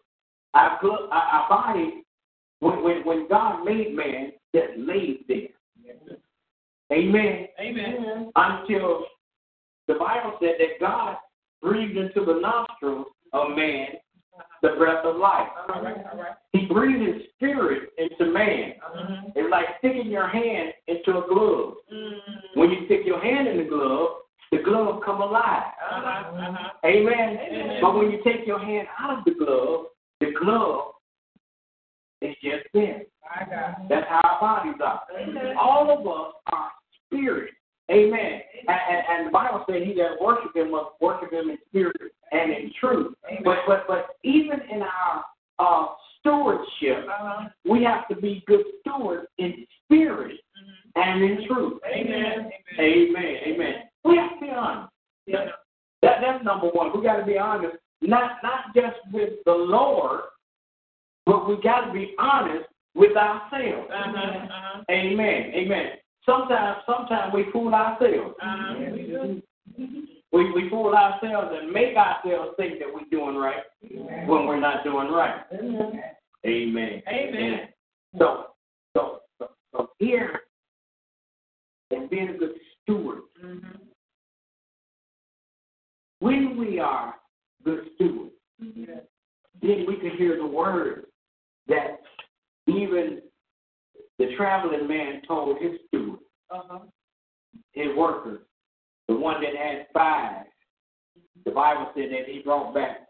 [0.54, 2.04] Our glove our, our body
[2.60, 5.48] when, when when God made man, just laid there.
[6.92, 7.46] Amen.
[7.60, 8.32] Amen.
[8.34, 9.06] Until
[9.86, 11.16] the Bible said that God
[11.62, 13.88] breathed into the nostrils of man
[14.62, 15.48] the breath of life.
[15.68, 16.32] All right, all right.
[16.52, 18.74] He breathed his spirit into man.
[18.96, 19.28] Mm-hmm.
[19.34, 21.74] It's like sticking your hand into a glove.
[21.92, 22.60] Mm-hmm.
[22.60, 24.08] When you stick your hand in the glove,
[24.52, 25.72] the glove come alive.
[25.90, 26.68] Uh-huh, uh-huh.
[26.84, 27.38] Amen.
[27.50, 27.78] Amen.
[27.80, 29.86] But when you take your hand out of the glove,
[30.20, 30.92] the glove
[32.20, 33.74] is just God.
[33.88, 35.02] That's how our bodies are.
[35.18, 35.56] Amen.
[35.58, 36.70] All of us are
[37.06, 37.52] spirit.
[37.90, 38.40] Amen.
[38.68, 42.12] And, and, and the Bible says he that worship him must worship him in spirit
[42.30, 43.14] and in truth.
[43.44, 45.24] But but but even in our
[45.58, 45.86] uh,
[46.20, 47.48] stewardship, Uh-huh.
[47.64, 50.38] we have to be good stewards in spirit
[50.94, 51.80] and in truth.
[51.86, 52.50] Amen.
[52.78, 53.36] Amen.
[53.46, 53.74] Amen.
[54.04, 54.92] We have to be honest.
[55.26, 55.46] Yeah.
[56.02, 56.96] That that's number one.
[56.96, 60.20] We got to be honest, not not just with the Lord,
[61.26, 63.90] but we got to be honest with ourselves.
[63.92, 64.82] Uh-huh, uh-huh.
[64.90, 65.52] Amen.
[65.54, 65.86] Amen.
[66.26, 68.34] Sometimes sometimes we fool ourselves.
[68.42, 68.74] Uh-huh.
[68.92, 69.42] We.
[70.32, 74.84] We we fool ourselves and make ourselves think that we're doing right when we're not
[74.84, 75.40] doing right.
[76.46, 77.02] Amen.
[77.08, 77.60] Amen.
[78.16, 78.46] So
[78.96, 80.42] so so, so here
[81.90, 83.22] and being a good steward.
[83.44, 83.76] Mm-hmm.
[86.20, 87.16] When we are
[87.64, 91.06] good stewards, then we can hear the word
[91.68, 92.00] that
[92.66, 93.22] even
[94.18, 96.80] the traveling man told his steward, Uh-huh.
[97.72, 98.40] his workers,
[99.08, 100.46] the one that had five.
[101.44, 103.08] The Bible said that he brought back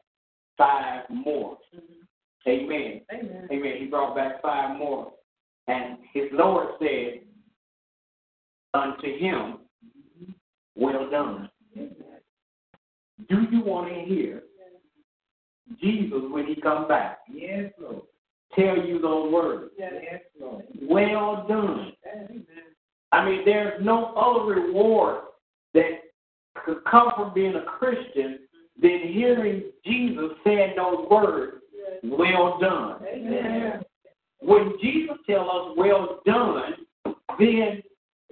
[0.56, 1.58] five more.
[2.46, 3.02] Amen.
[3.12, 3.48] Amen.
[3.50, 3.76] Amen.
[3.78, 5.12] He brought back five more.
[5.66, 7.20] And his Lord said
[8.72, 9.58] unto him,
[10.76, 11.50] Well done.
[13.28, 14.42] Do you want to hear
[15.80, 17.18] Jesus when he comes back?
[17.30, 18.02] Yes, Lord.
[18.54, 19.70] Tell you those words.
[20.82, 21.92] Well done.
[23.12, 25.22] I mean, there's no other reward
[25.74, 26.00] that
[26.64, 28.40] could come from being a Christian
[28.80, 31.56] than hearing Jesus saying those words,
[32.04, 33.00] well done.
[33.06, 33.82] Amen.
[34.40, 36.74] When Jesus tells us well done,
[37.38, 37.82] then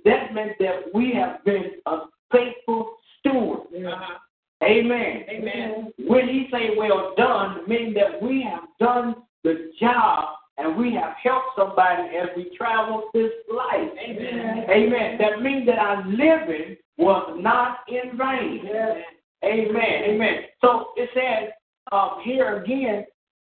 [0.04, 1.98] that meant that we have been a
[2.32, 3.60] faithful steward.
[3.74, 4.18] Uh-huh.
[4.62, 5.24] Amen.
[5.28, 5.92] Amen.
[6.06, 11.14] When he say well done, meaning that we have done the job and we have
[11.22, 13.90] helped somebody as we travel this life.
[14.04, 14.64] Amen.
[14.70, 15.18] Amen.
[15.18, 18.62] That means that our living was not in vain.
[18.64, 18.96] Yes.
[19.44, 20.02] Amen.
[20.08, 20.34] Amen.
[20.60, 21.52] So it says
[21.92, 23.04] um, here again,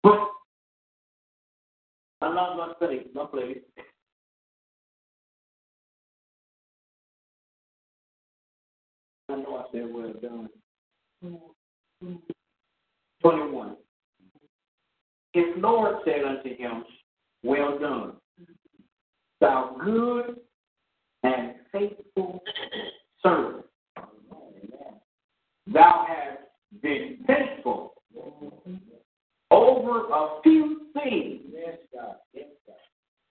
[0.03, 0.29] but
[2.21, 3.59] I'm not going to say, no, please.
[9.29, 10.49] I know I said well done.
[13.23, 13.77] 21.
[15.33, 16.85] His Lord said unto him,
[17.43, 18.13] well done,
[19.41, 20.37] thou good
[21.25, 22.43] and faithful
[23.23, 23.65] servant.
[25.67, 27.95] Thou hast been faithful
[29.51, 31.41] over a few things.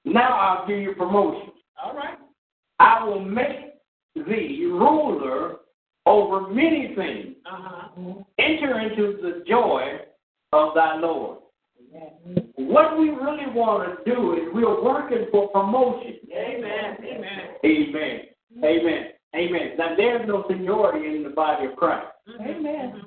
[0.04, 1.52] Now I'll give you promotion.
[1.82, 2.18] All right.
[2.80, 3.76] I will make
[4.16, 5.58] thee ruler
[6.06, 7.36] over many things.
[7.46, 8.14] Uh-huh.
[8.40, 10.00] Enter into the joy
[10.52, 11.38] of thy Lord.
[12.56, 16.20] What we really want to do is we're working for promotion.
[16.32, 16.98] Amen.
[17.04, 17.40] Amen.
[17.66, 18.20] Amen.
[18.64, 19.04] Amen.
[19.36, 19.78] Amen.
[19.78, 22.08] Now there's no seniority in the body of Christ.
[22.40, 23.04] Amen.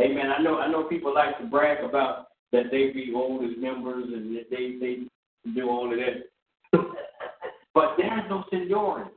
[0.00, 0.32] Amen.
[0.36, 4.36] I know I know people like to brag about that they be oldest members and
[4.36, 6.78] that they they do all of that.
[7.74, 9.10] but there's no seniority.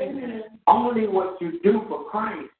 [0.00, 0.42] Amen.
[0.66, 2.50] Only what you do for Christ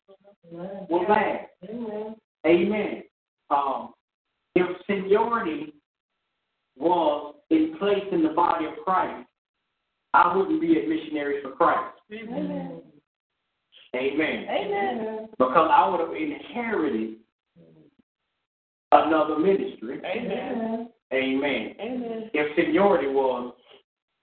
[0.50, 1.48] will last.
[1.68, 2.16] Amen.
[2.46, 3.02] Amen.
[3.50, 3.92] Um,
[4.54, 5.74] if seniority
[6.78, 9.26] was in place in the body of Christ,
[10.14, 11.94] I wouldn't be a missionary for Christ.
[12.12, 12.80] Amen.
[13.94, 14.46] Amen.
[14.50, 15.28] Amen.
[15.38, 17.16] Because I would have inherited
[18.92, 20.00] another ministry.
[20.04, 20.88] Amen.
[21.12, 21.74] Amen.
[21.80, 22.30] Amen.
[22.34, 23.54] If seniority was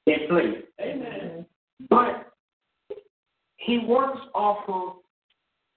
[0.05, 0.63] in place.
[0.81, 1.45] Amen.
[1.89, 2.33] But
[3.57, 4.95] he works off of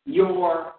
[0.05, 0.75] your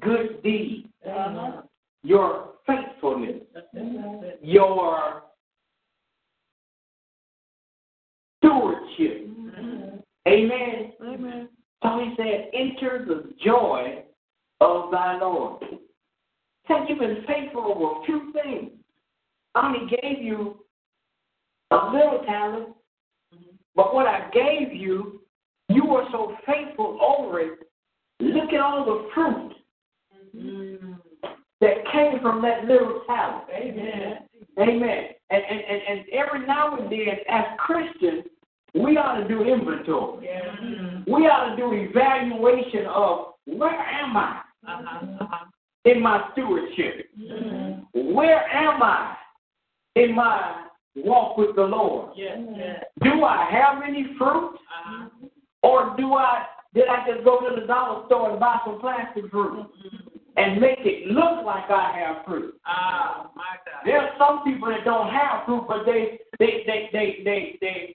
[0.00, 1.62] good deeds, Uh-huh.
[2.02, 3.42] your faithfulness,
[3.76, 4.38] Amen.
[4.42, 5.21] your
[8.42, 9.26] stewardship.
[9.28, 9.98] Mm-hmm.
[10.28, 10.92] Amen.
[11.02, 11.48] Amen.
[11.82, 14.04] So he said, enter the joy
[14.60, 15.62] of thy Lord.
[16.68, 18.70] Said you've been faithful over a few things.
[19.54, 20.64] I only gave you
[21.70, 22.68] a little talent,
[23.34, 23.56] mm-hmm.
[23.74, 25.22] but what I gave you,
[25.68, 27.58] you were so faithful over it.
[28.20, 29.52] Look at all the fruit
[30.36, 30.92] mm-hmm.
[31.60, 33.44] that came from that little talent.
[33.50, 34.18] Amen.
[34.58, 35.04] Amen.
[35.30, 38.24] And, and, and, and every now and then, as Christians,
[38.74, 40.26] we ought to do inventory.
[40.26, 41.02] Yeah.
[41.06, 45.06] We ought to do evaluation of where am I Uh-huh.
[45.20, 45.44] Uh-huh.
[45.84, 47.10] in my stewardship?
[47.94, 49.16] Where am I
[49.96, 50.66] in my
[50.96, 52.12] walk with the Lord?
[52.16, 52.38] Yes.
[52.56, 52.84] Yes.
[53.02, 54.54] Do I have any fruit?
[54.54, 55.08] Uh-huh.
[55.62, 59.30] Or do I did I just go to the dollar store and buy some plastic
[59.30, 59.66] fruit
[60.38, 62.54] and make it look like I have fruit?
[62.66, 63.82] Ah, my God.
[63.84, 67.94] There are some people that don't have fruit, but they they they they they they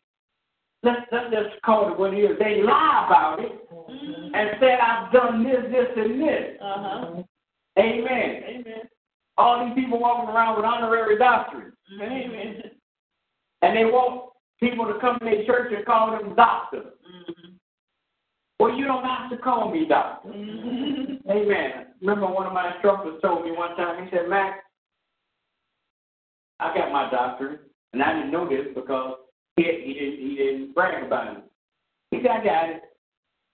[0.84, 2.40] let's let's call it what it is.
[2.40, 4.36] They lie about it mm-hmm.
[4.36, 6.58] and said I've done this, this, and this.
[6.62, 7.24] Uh-huh.
[7.80, 8.44] Amen.
[8.48, 8.82] Amen.
[9.38, 12.64] All these people walking around with honorary doctrines, Amen.
[13.62, 16.78] and they want people to come to their church and call them doctor.
[16.78, 17.54] Mm-hmm.
[18.60, 20.30] Well, you don't have to call me doctor.
[20.30, 21.30] Mm-hmm.
[21.30, 21.72] Amen.
[22.02, 24.58] Remember one of my instructors told me one time, he said, Max,
[26.60, 27.62] I got my doctorate,
[27.94, 29.18] and I didn't know this because
[29.58, 31.44] he, he didn't he didn't brag about it.
[32.12, 32.84] He said, I got it.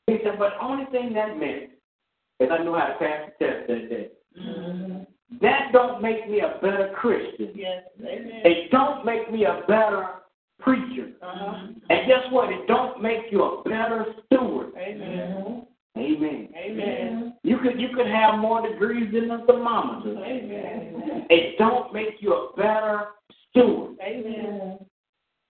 [0.07, 1.71] He said, but the only thing that meant
[2.39, 4.09] is I knew how to pass the test that day.
[5.41, 7.51] That don't make me a better Christian.
[7.55, 7.83] Yes.
[7.99, 8.41] Amen.
[8.43, 10.07] It don't make me a better
[10.59, 11.11] preacher.
[11.21, 11.67] Uh-huh.
[11.89, 12.51] And guess what?
[12.51, 14.73] It don't make you a better steward.
[14.77, 15.65] Amen.
[15.97, 16.49] Amen.
[16.55, 17.33] Amen.
[17.43, 20.17] You could you could have more degrees than the thermometer.
[20.23, 21.27] Amen.
[21.29, 23.09] It don't make you a better
[23.49, 23.97] steward.
[24.01, 24.79] Amen.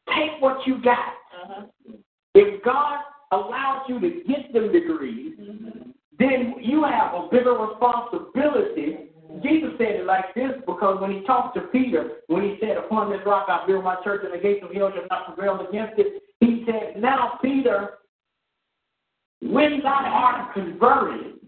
[0.09, 0.97] Take what you got.
[0.99, 1.65] Uh-huh.
[2.35, 2.99] If God
[3.31, 5.35] allows you to get them degrees,
[6.19, 9.09] then you have a bigger responsibility.
[9.41, 13.11] Jesus said it like this because when he talked to Peter, when he said, Upon
[13.11, 15.97] this rock I build my church, and the gates of hell shall not prevail against
[15.97, 17.99] it, he said, Now, Peter,
[19.41, 21.39] when thou art converted,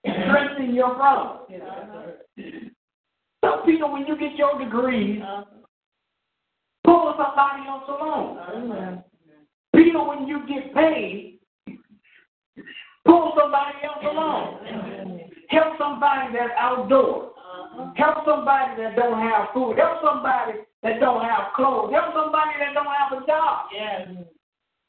[0.00, 1.40] strengthen your brother.
[3.44, 5.20] So, Peter, when you get your degrees,
[6.84, 8.38] pull somebody else along.
[8.54, 9.04] Amen.
[9.74, 11.38] Peter, when you get paid,
[13.04, 15.20] pull somebody else along.
[15.48, 17.32] Help somebody that's outdoors.
[17.96, 19.76] Help somebody that don't have food.
[19.78, 21.92] Help somebody that don't have clothes.
[21.92, 23.66] Help somebody that don't have a job.
[23.72, 24.08] Yes.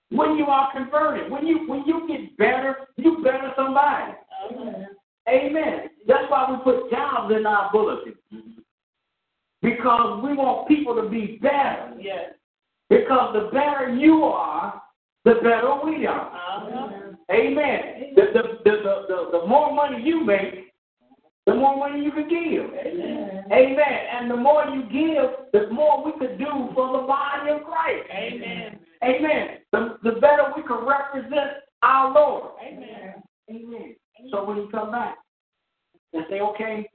[0.10, 4.14] When you are converted, when you when you get better, you better somebody.
[4.52, 4.88] Amen.
[5.28, 5.90] Amen.
[6.08, 8.14] That's why we put jobs in our bulletin.
[9.64, 11.94] Because we want people to be better.
[12.00, 12.34] Yes.
[12.90, 14.84] Because the better you are,
[15.26, 16.28] the better we are.
[16.28, 17.14] Uh-huh.
[17.32, 18.14] Amen.
[18.16, 20.74] The, the, the, the, the, the more money you make,
[21.48, 22.72] the more money you can give.
[22.74, 23.46] Amen.
[23.52, 24.00] Amen.
[24.14, 28.10] And the more you give, the more we can do for the body of Christ.
[28.12, 28.80] Amen.
[29.04, 29.48] Amen.
[29.72, 31.52] The, the better we can represent
[31.82, 32.52] our Lord.
[32.66, 33.24] Amen.
[33.50, 33.96] Amen.
[34.30, 35.18] So when you come back
[36.14, 36.88] and say, okay,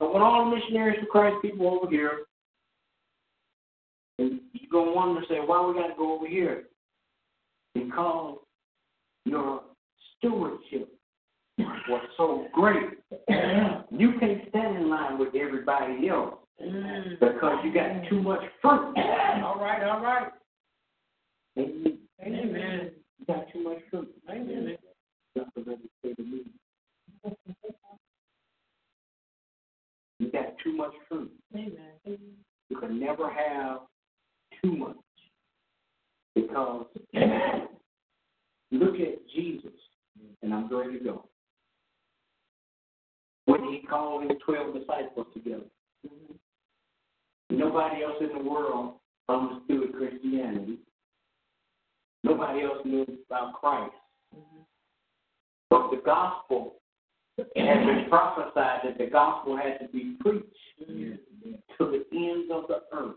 [0.00, 2.20] I want all the missionaries for Christ people over here.
[4.18, 6.64] And you're going to wonder, say, why we got to go over here?
[7.74, 8.38] Because
[9.24, 9.62] your
[10.18, 10.88] stewardship
[11.58, 12.88] was so great.
[13.90, 17.20] You can't stand in line with everybody else mm.
[17.20, 18.94] because you got too much fruit.
[18.96, 19.82] All right.
[19.82, 20.28] All right.
[21.58, 21.98] Amen.
[22.22, 22.90] Amen.
[23.18, 24.08] You got too much fruit.
[24.30, 24.76] Amen.
[25.36, 26.40] Just to let say to me.
[30.20, 31.32] You got too much fruit.
[31.54, 32.18] Amen.
[32.68, 33.78] You can never have
[34.62, 34.96] too much.
[36.34, 36.84] Because
[38.70, 39.72] look at Jesus,
[40.42, 41.24] and I'm going to go.
[43.46, 45.64] When he called his 12 disciples together,
[47.48, 48.96] nobody else in the world
[49.26, 50.80] understood Christianity.
[52.24, 53.94] Nobody else knew about Christ.
[54.36, 54.60] Mm-hmm.
[55.70, 56.74] But the gospel
[57.56, 60.46] had been prophesied that the gospel had to be preached
[60.78, 61.18] to
[61.78, 63.16] the ends of the earth.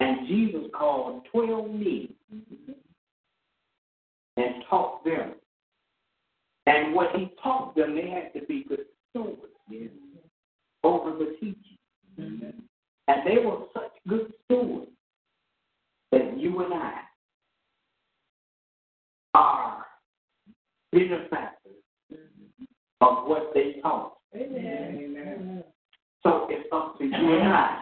[0.00, 2.08] And Jesus called 12 men
[4.36, 5.34] and taught them.
[6.66, 9.38] And what he taught them, they had to be good stewards
[10.84, 11.78] over the teaching.
[12.16, 14.90] And they were such good stewards
[16.12, 17.00] that you and I
[19.34, 19.86] are
[20.92, 21.59] benefactors
[23.00, 24.16] of what they taught.
[24.34, 25.64] Amen.
[26.22, 27.80] So it's up to you and I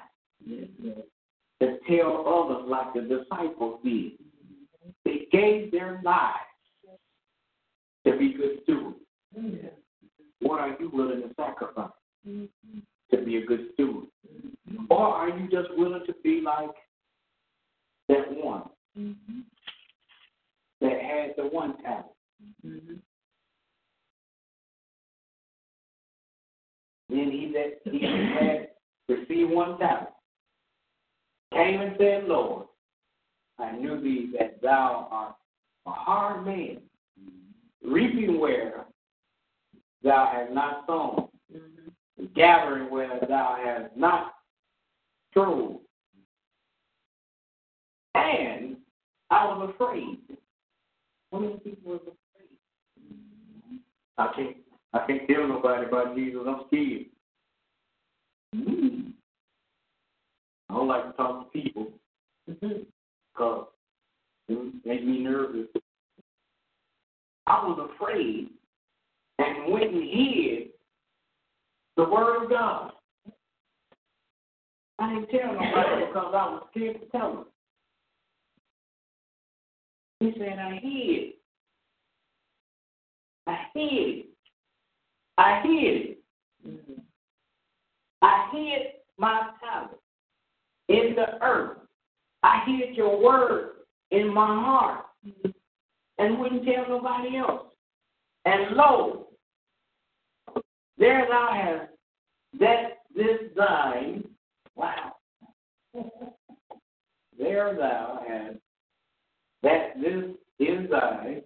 [1.61, 4.13] to tell others like the disciples did.
[5.05, 6.37] They gave their lives
[8.07, 8.97] to be good stewards.
[10.41, 11.91] What are you willing to sacrifice
[12.25, 14.07] to be a good steward?
[14.91, 16.71] Or are you just willing to be like
[18.09, 18.65] that one
[18.99, 19.41] mm-hmm.
[20.81, 22.07] that had the one talent?
[22.65, 22.95] Mm-hmm.
[27.09, 28.69] Then he that he had
[29.09, 30.09] received one talent
[31.53, 32.67] came and said, Lord,
[33.59, 35.35] I knew thee that thou art
[35.87, 36.79] a hard man,
[37.83, 38.85] reaping where
[40.03, 42.25] thou hast not sown, mm-hmm.
[42.35, 44.35] gathering where thou hast not
[45.33, 45.81] true.
[48.15, 48.77] And
[49.31, 50.19] I was afraid.
[51.33, 52.59] How many people was afraid?
[53.01, 53.77] Mm-hmm.
[54.19, 54.57] I can't
[54.93, 56.41] I can't tell nobody about Jesus.
[56.47, 57.07] I'm scared.
[58.57, 59.13] Mm.
[60.71, 61.89] I don't like to talk to people
[62.47, 63.67] because
[64.49, 65.67] it makes me nervous.
[67.47, 68.49] I was afraid
[69.39, 70.69] and went and hid
[71.97, 72.93] the word of God.
[74.99, 77.45] I didn't tell nobody because I was scared to tell them.
[80.21, 81.33] He said, I hid.
[83.47, 84.25] I hid.
[85.39, 86.19] I hid it.
[88.21, 88.83] I hid
[89.17, 89.99] my talent
[90.89, 91.79] in the earth.
[92.43, 93.71] I hid your word
[94.11, 95.05] in my heart
[96.19, 97.67] and wouldn't tell nobody else.
[98.45, 99.27] And lo,
[100.97, 101.93] there thou hast
[102.59, 104.25] that this thine,
[104.75, 105.13] wow,
[107.39, 108.57] there thou hast
[109.63, 110.25] that this
[110.59, 111.43] is thine.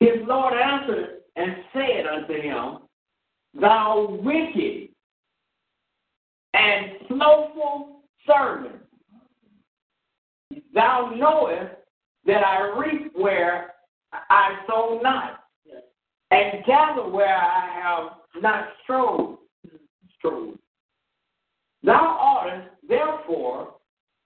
[0.00, 2.78] His Lord answered and said unto him,
[3.60, 4.88] Thou wicked
[6.54, 8.76] and slothful servant,
[10.74, 11.74] thou knowest
[12.26, 13.74] that I reap where
[14.12, 15.44] I sow not,
[16.30, 19.38] and gather where I have not strove.
[21.84, 23.74] Thou oughtest therefore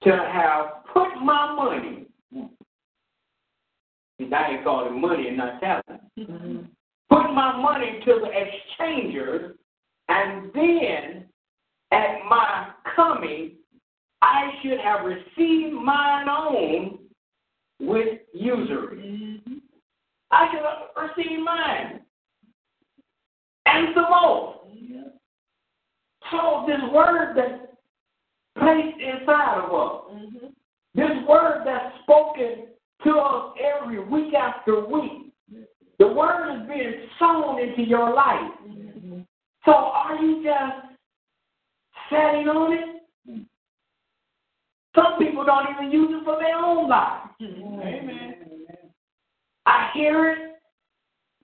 [0.02, 2.06] to have put my money.
[4.18, 6.00] Now you call it money and not talent.
[6.18, 6.62] Mm-hmm.
[7.12, 9.54] Put my money to the exchangers,
[10.08, 11.24] and then
[11.90, 13.52] at my coming,
[14.22, 16.98] I should have received mine own
[17.80, 18.96] with usury.
[18.98, 19.54] Mm-hmm.
[20.30, 22.00] I should have received mine.
[23.66, 24.62] And some more.
[26.30, 27.72] So this word that's
[28.58, 30.46] placed inside of us, mm-hmm.
[30.94, 32.68] this word that's spoken
[33.04, 35.31] to us every week after week,
[35.98, 38.50] the word is being sown into your life.
[39.64, 40.92] So are you just
[42.10, 43.48] sitting on it?
[44.94, 47.22] Some people don't even use it for their own life.
[47.40, 48.34] Amen.
[49.64, 50.38] I hear it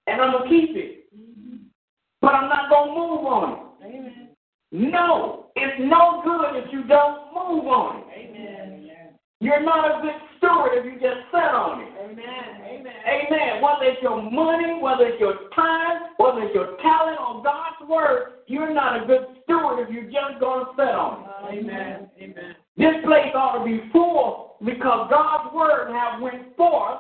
[0.06, 1.04] and I'm gonna keep it.
[2.20, 3.86] But I'm not gonna move on it.
[3.86, 4.28] Amen.
[4.72, 8.04] No, it's no good if you don't move on it.
[8.18, 8.77] Amen.
[9.40, 11.88] You're not a good steward if you just sit on it.
[12.02, 12.58] Amen.
[12.66, 12.98] Amen.
[13.06, 13.62] Amen.
[13.62, 18.42] Whether it's your money, whether it's your time, whether it's your talent or God's word,
[18.48, 21.62] you're not a good steward if you're just going to sit on it.
[21.62, 22.10] Amen.
[22.18, 22.56] Amen.
[22.76, 26.98] This place ought to be full because God's word have went forth,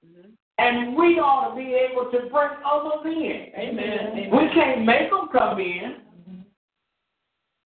[0.00, 0.32] mm-hmm.
[0.56, 3.52] and we ought to be able to bring others in.
[3.52, 4.32] Amen.
[4.32, 6.40] We can't make them come in, mm-hmm.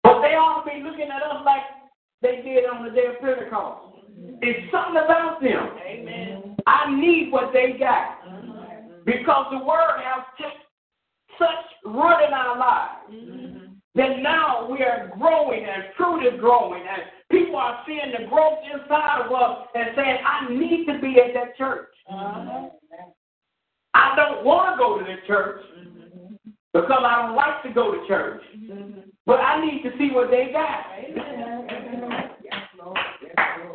[0.02, 1.75] but they ought to be looking at us like
[2.22, 3.96] they did on the day of Pentecost.
[4.10, 4.36] Mm-hmm.
[4.42, 5.70] It's something about them.
[5.86, 6.56] Amen.
[6.66, 8.24] I need what they got.
[8.26, 9.04] Mm-hmm.
[9.04, 10.56] Because the word has just
[11.38, 13.12] such root in our lives.
[13.12, 13.72] Mm-hmm.
[13.94, 18.58] That now we are growing and fruit is growing and people are seeing the growth
[18.70, 21.88] inside of us and saying, I need to be at that church.
[22.10, 22.68] Uh-huh.
[23.94, 25.62] I don't want to go to the church
[26.74, 28.42] because I don't like to go to church.
[29.24, 30.84] But I need to see what they got.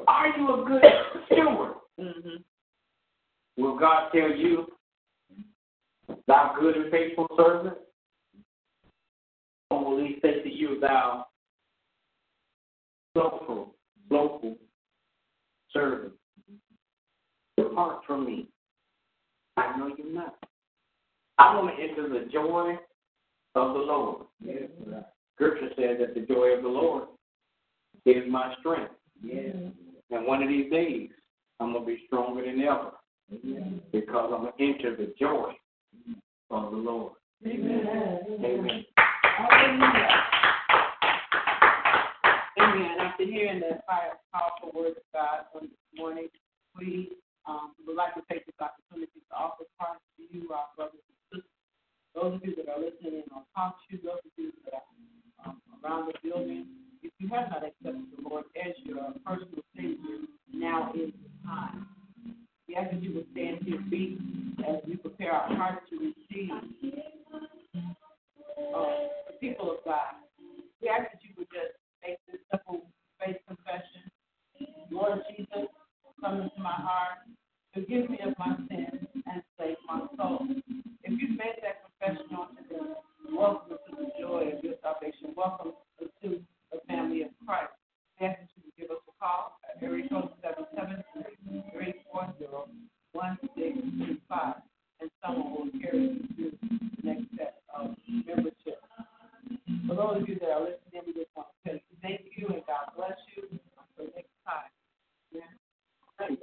[0.07, 0.81] Are you a good
[1.25, 1.73] steward?
[1.99, 3.61] Mm-hmm.
[3.61, 4.67] Will God tell you,
[6.27, 7.77] thou good and faithful servant?
[9.69, 11.27] Or will he say to you, thou
[13.13, 13.75] slothful,
[14.07, 14.57] slothful
[15.71, 16.13] servant?
[17.57, 18.47] Depart from me.
[19.57, 20.35] I know you not.
[21.37, 22.77] I want to enter the joy
[23.55, 24.25] of the Lord.
[25.35, 27.07] Scripture says that the joy of the Lord
[28.05, 28.93] is my strength.
[29.23, 31.09] And one of these days,
[31.59, 32.91] I'm going to be stronger than ever
[33.91, 35.51] because I'm going to enter the joy
[36.49, 37.13] of the Lord.
[37.45, 38.19] Amen.
[38.43, 38.85] Amen.
[42.99, 46.27] After hearing the powerful word of God on this morning,
[46.79, 47.09] we
[47.47, 51.17] um, would like to take this opportunity to offer Christ to you, our brothers and
[51.29, 51.49] sisters.
[52.15, 55.61] Those of you that are listening on talk to those of you that are um,
[55.83, 56.67] around the building,
[57.03, 61.87] if you have not accepted the Lord as your personal Savior, now is the time.
[62.67, 64.17] We ask that you would stand to your feet
[64.67, 66.51] as we prepare our hearts to receive
[68.57, 68.89] uh,
[69.27, 70.13] the people of God.
[70.81, 71.75] We ask that you would just
[72.05, 72.85] make this simple
[73.19, 74.09] faith confession.
[74.91, 75.67] Lord Jesus,
[76.21, 77.25] come into my heart,
[77.73, 80.45] forgive me of my sins, and save my soul.
[81.03, 82.93] If you've made that confession on today,
[83.33, 85.33] welcome to the joy of your salvation.
[85.35, 86.39] Welcome to
[86.71, 87.73] the family of Christ.
[88.21, 90.29] Ask that you give us a call at area code
[91.75, 94.61] 773-340-1625,
[95.01, 96.67] and someone will carry you through the
[97.03, 98.79] next step of membership.
[99.87, 102.65] For those of you that are listening, we just want to you thank you and
[102.65, 103.43] God bless you.
[103.51, 104.69] Until next time.
[105.33, 105.49] Amen.
[106.21, 106.37] Amen.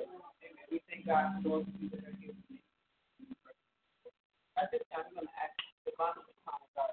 [0.70, 2.60] We thank God for those of you that are here today.
[4.60, 5.54] At this time, we're going to ask
[5.86, 6.92] the Bible to come God.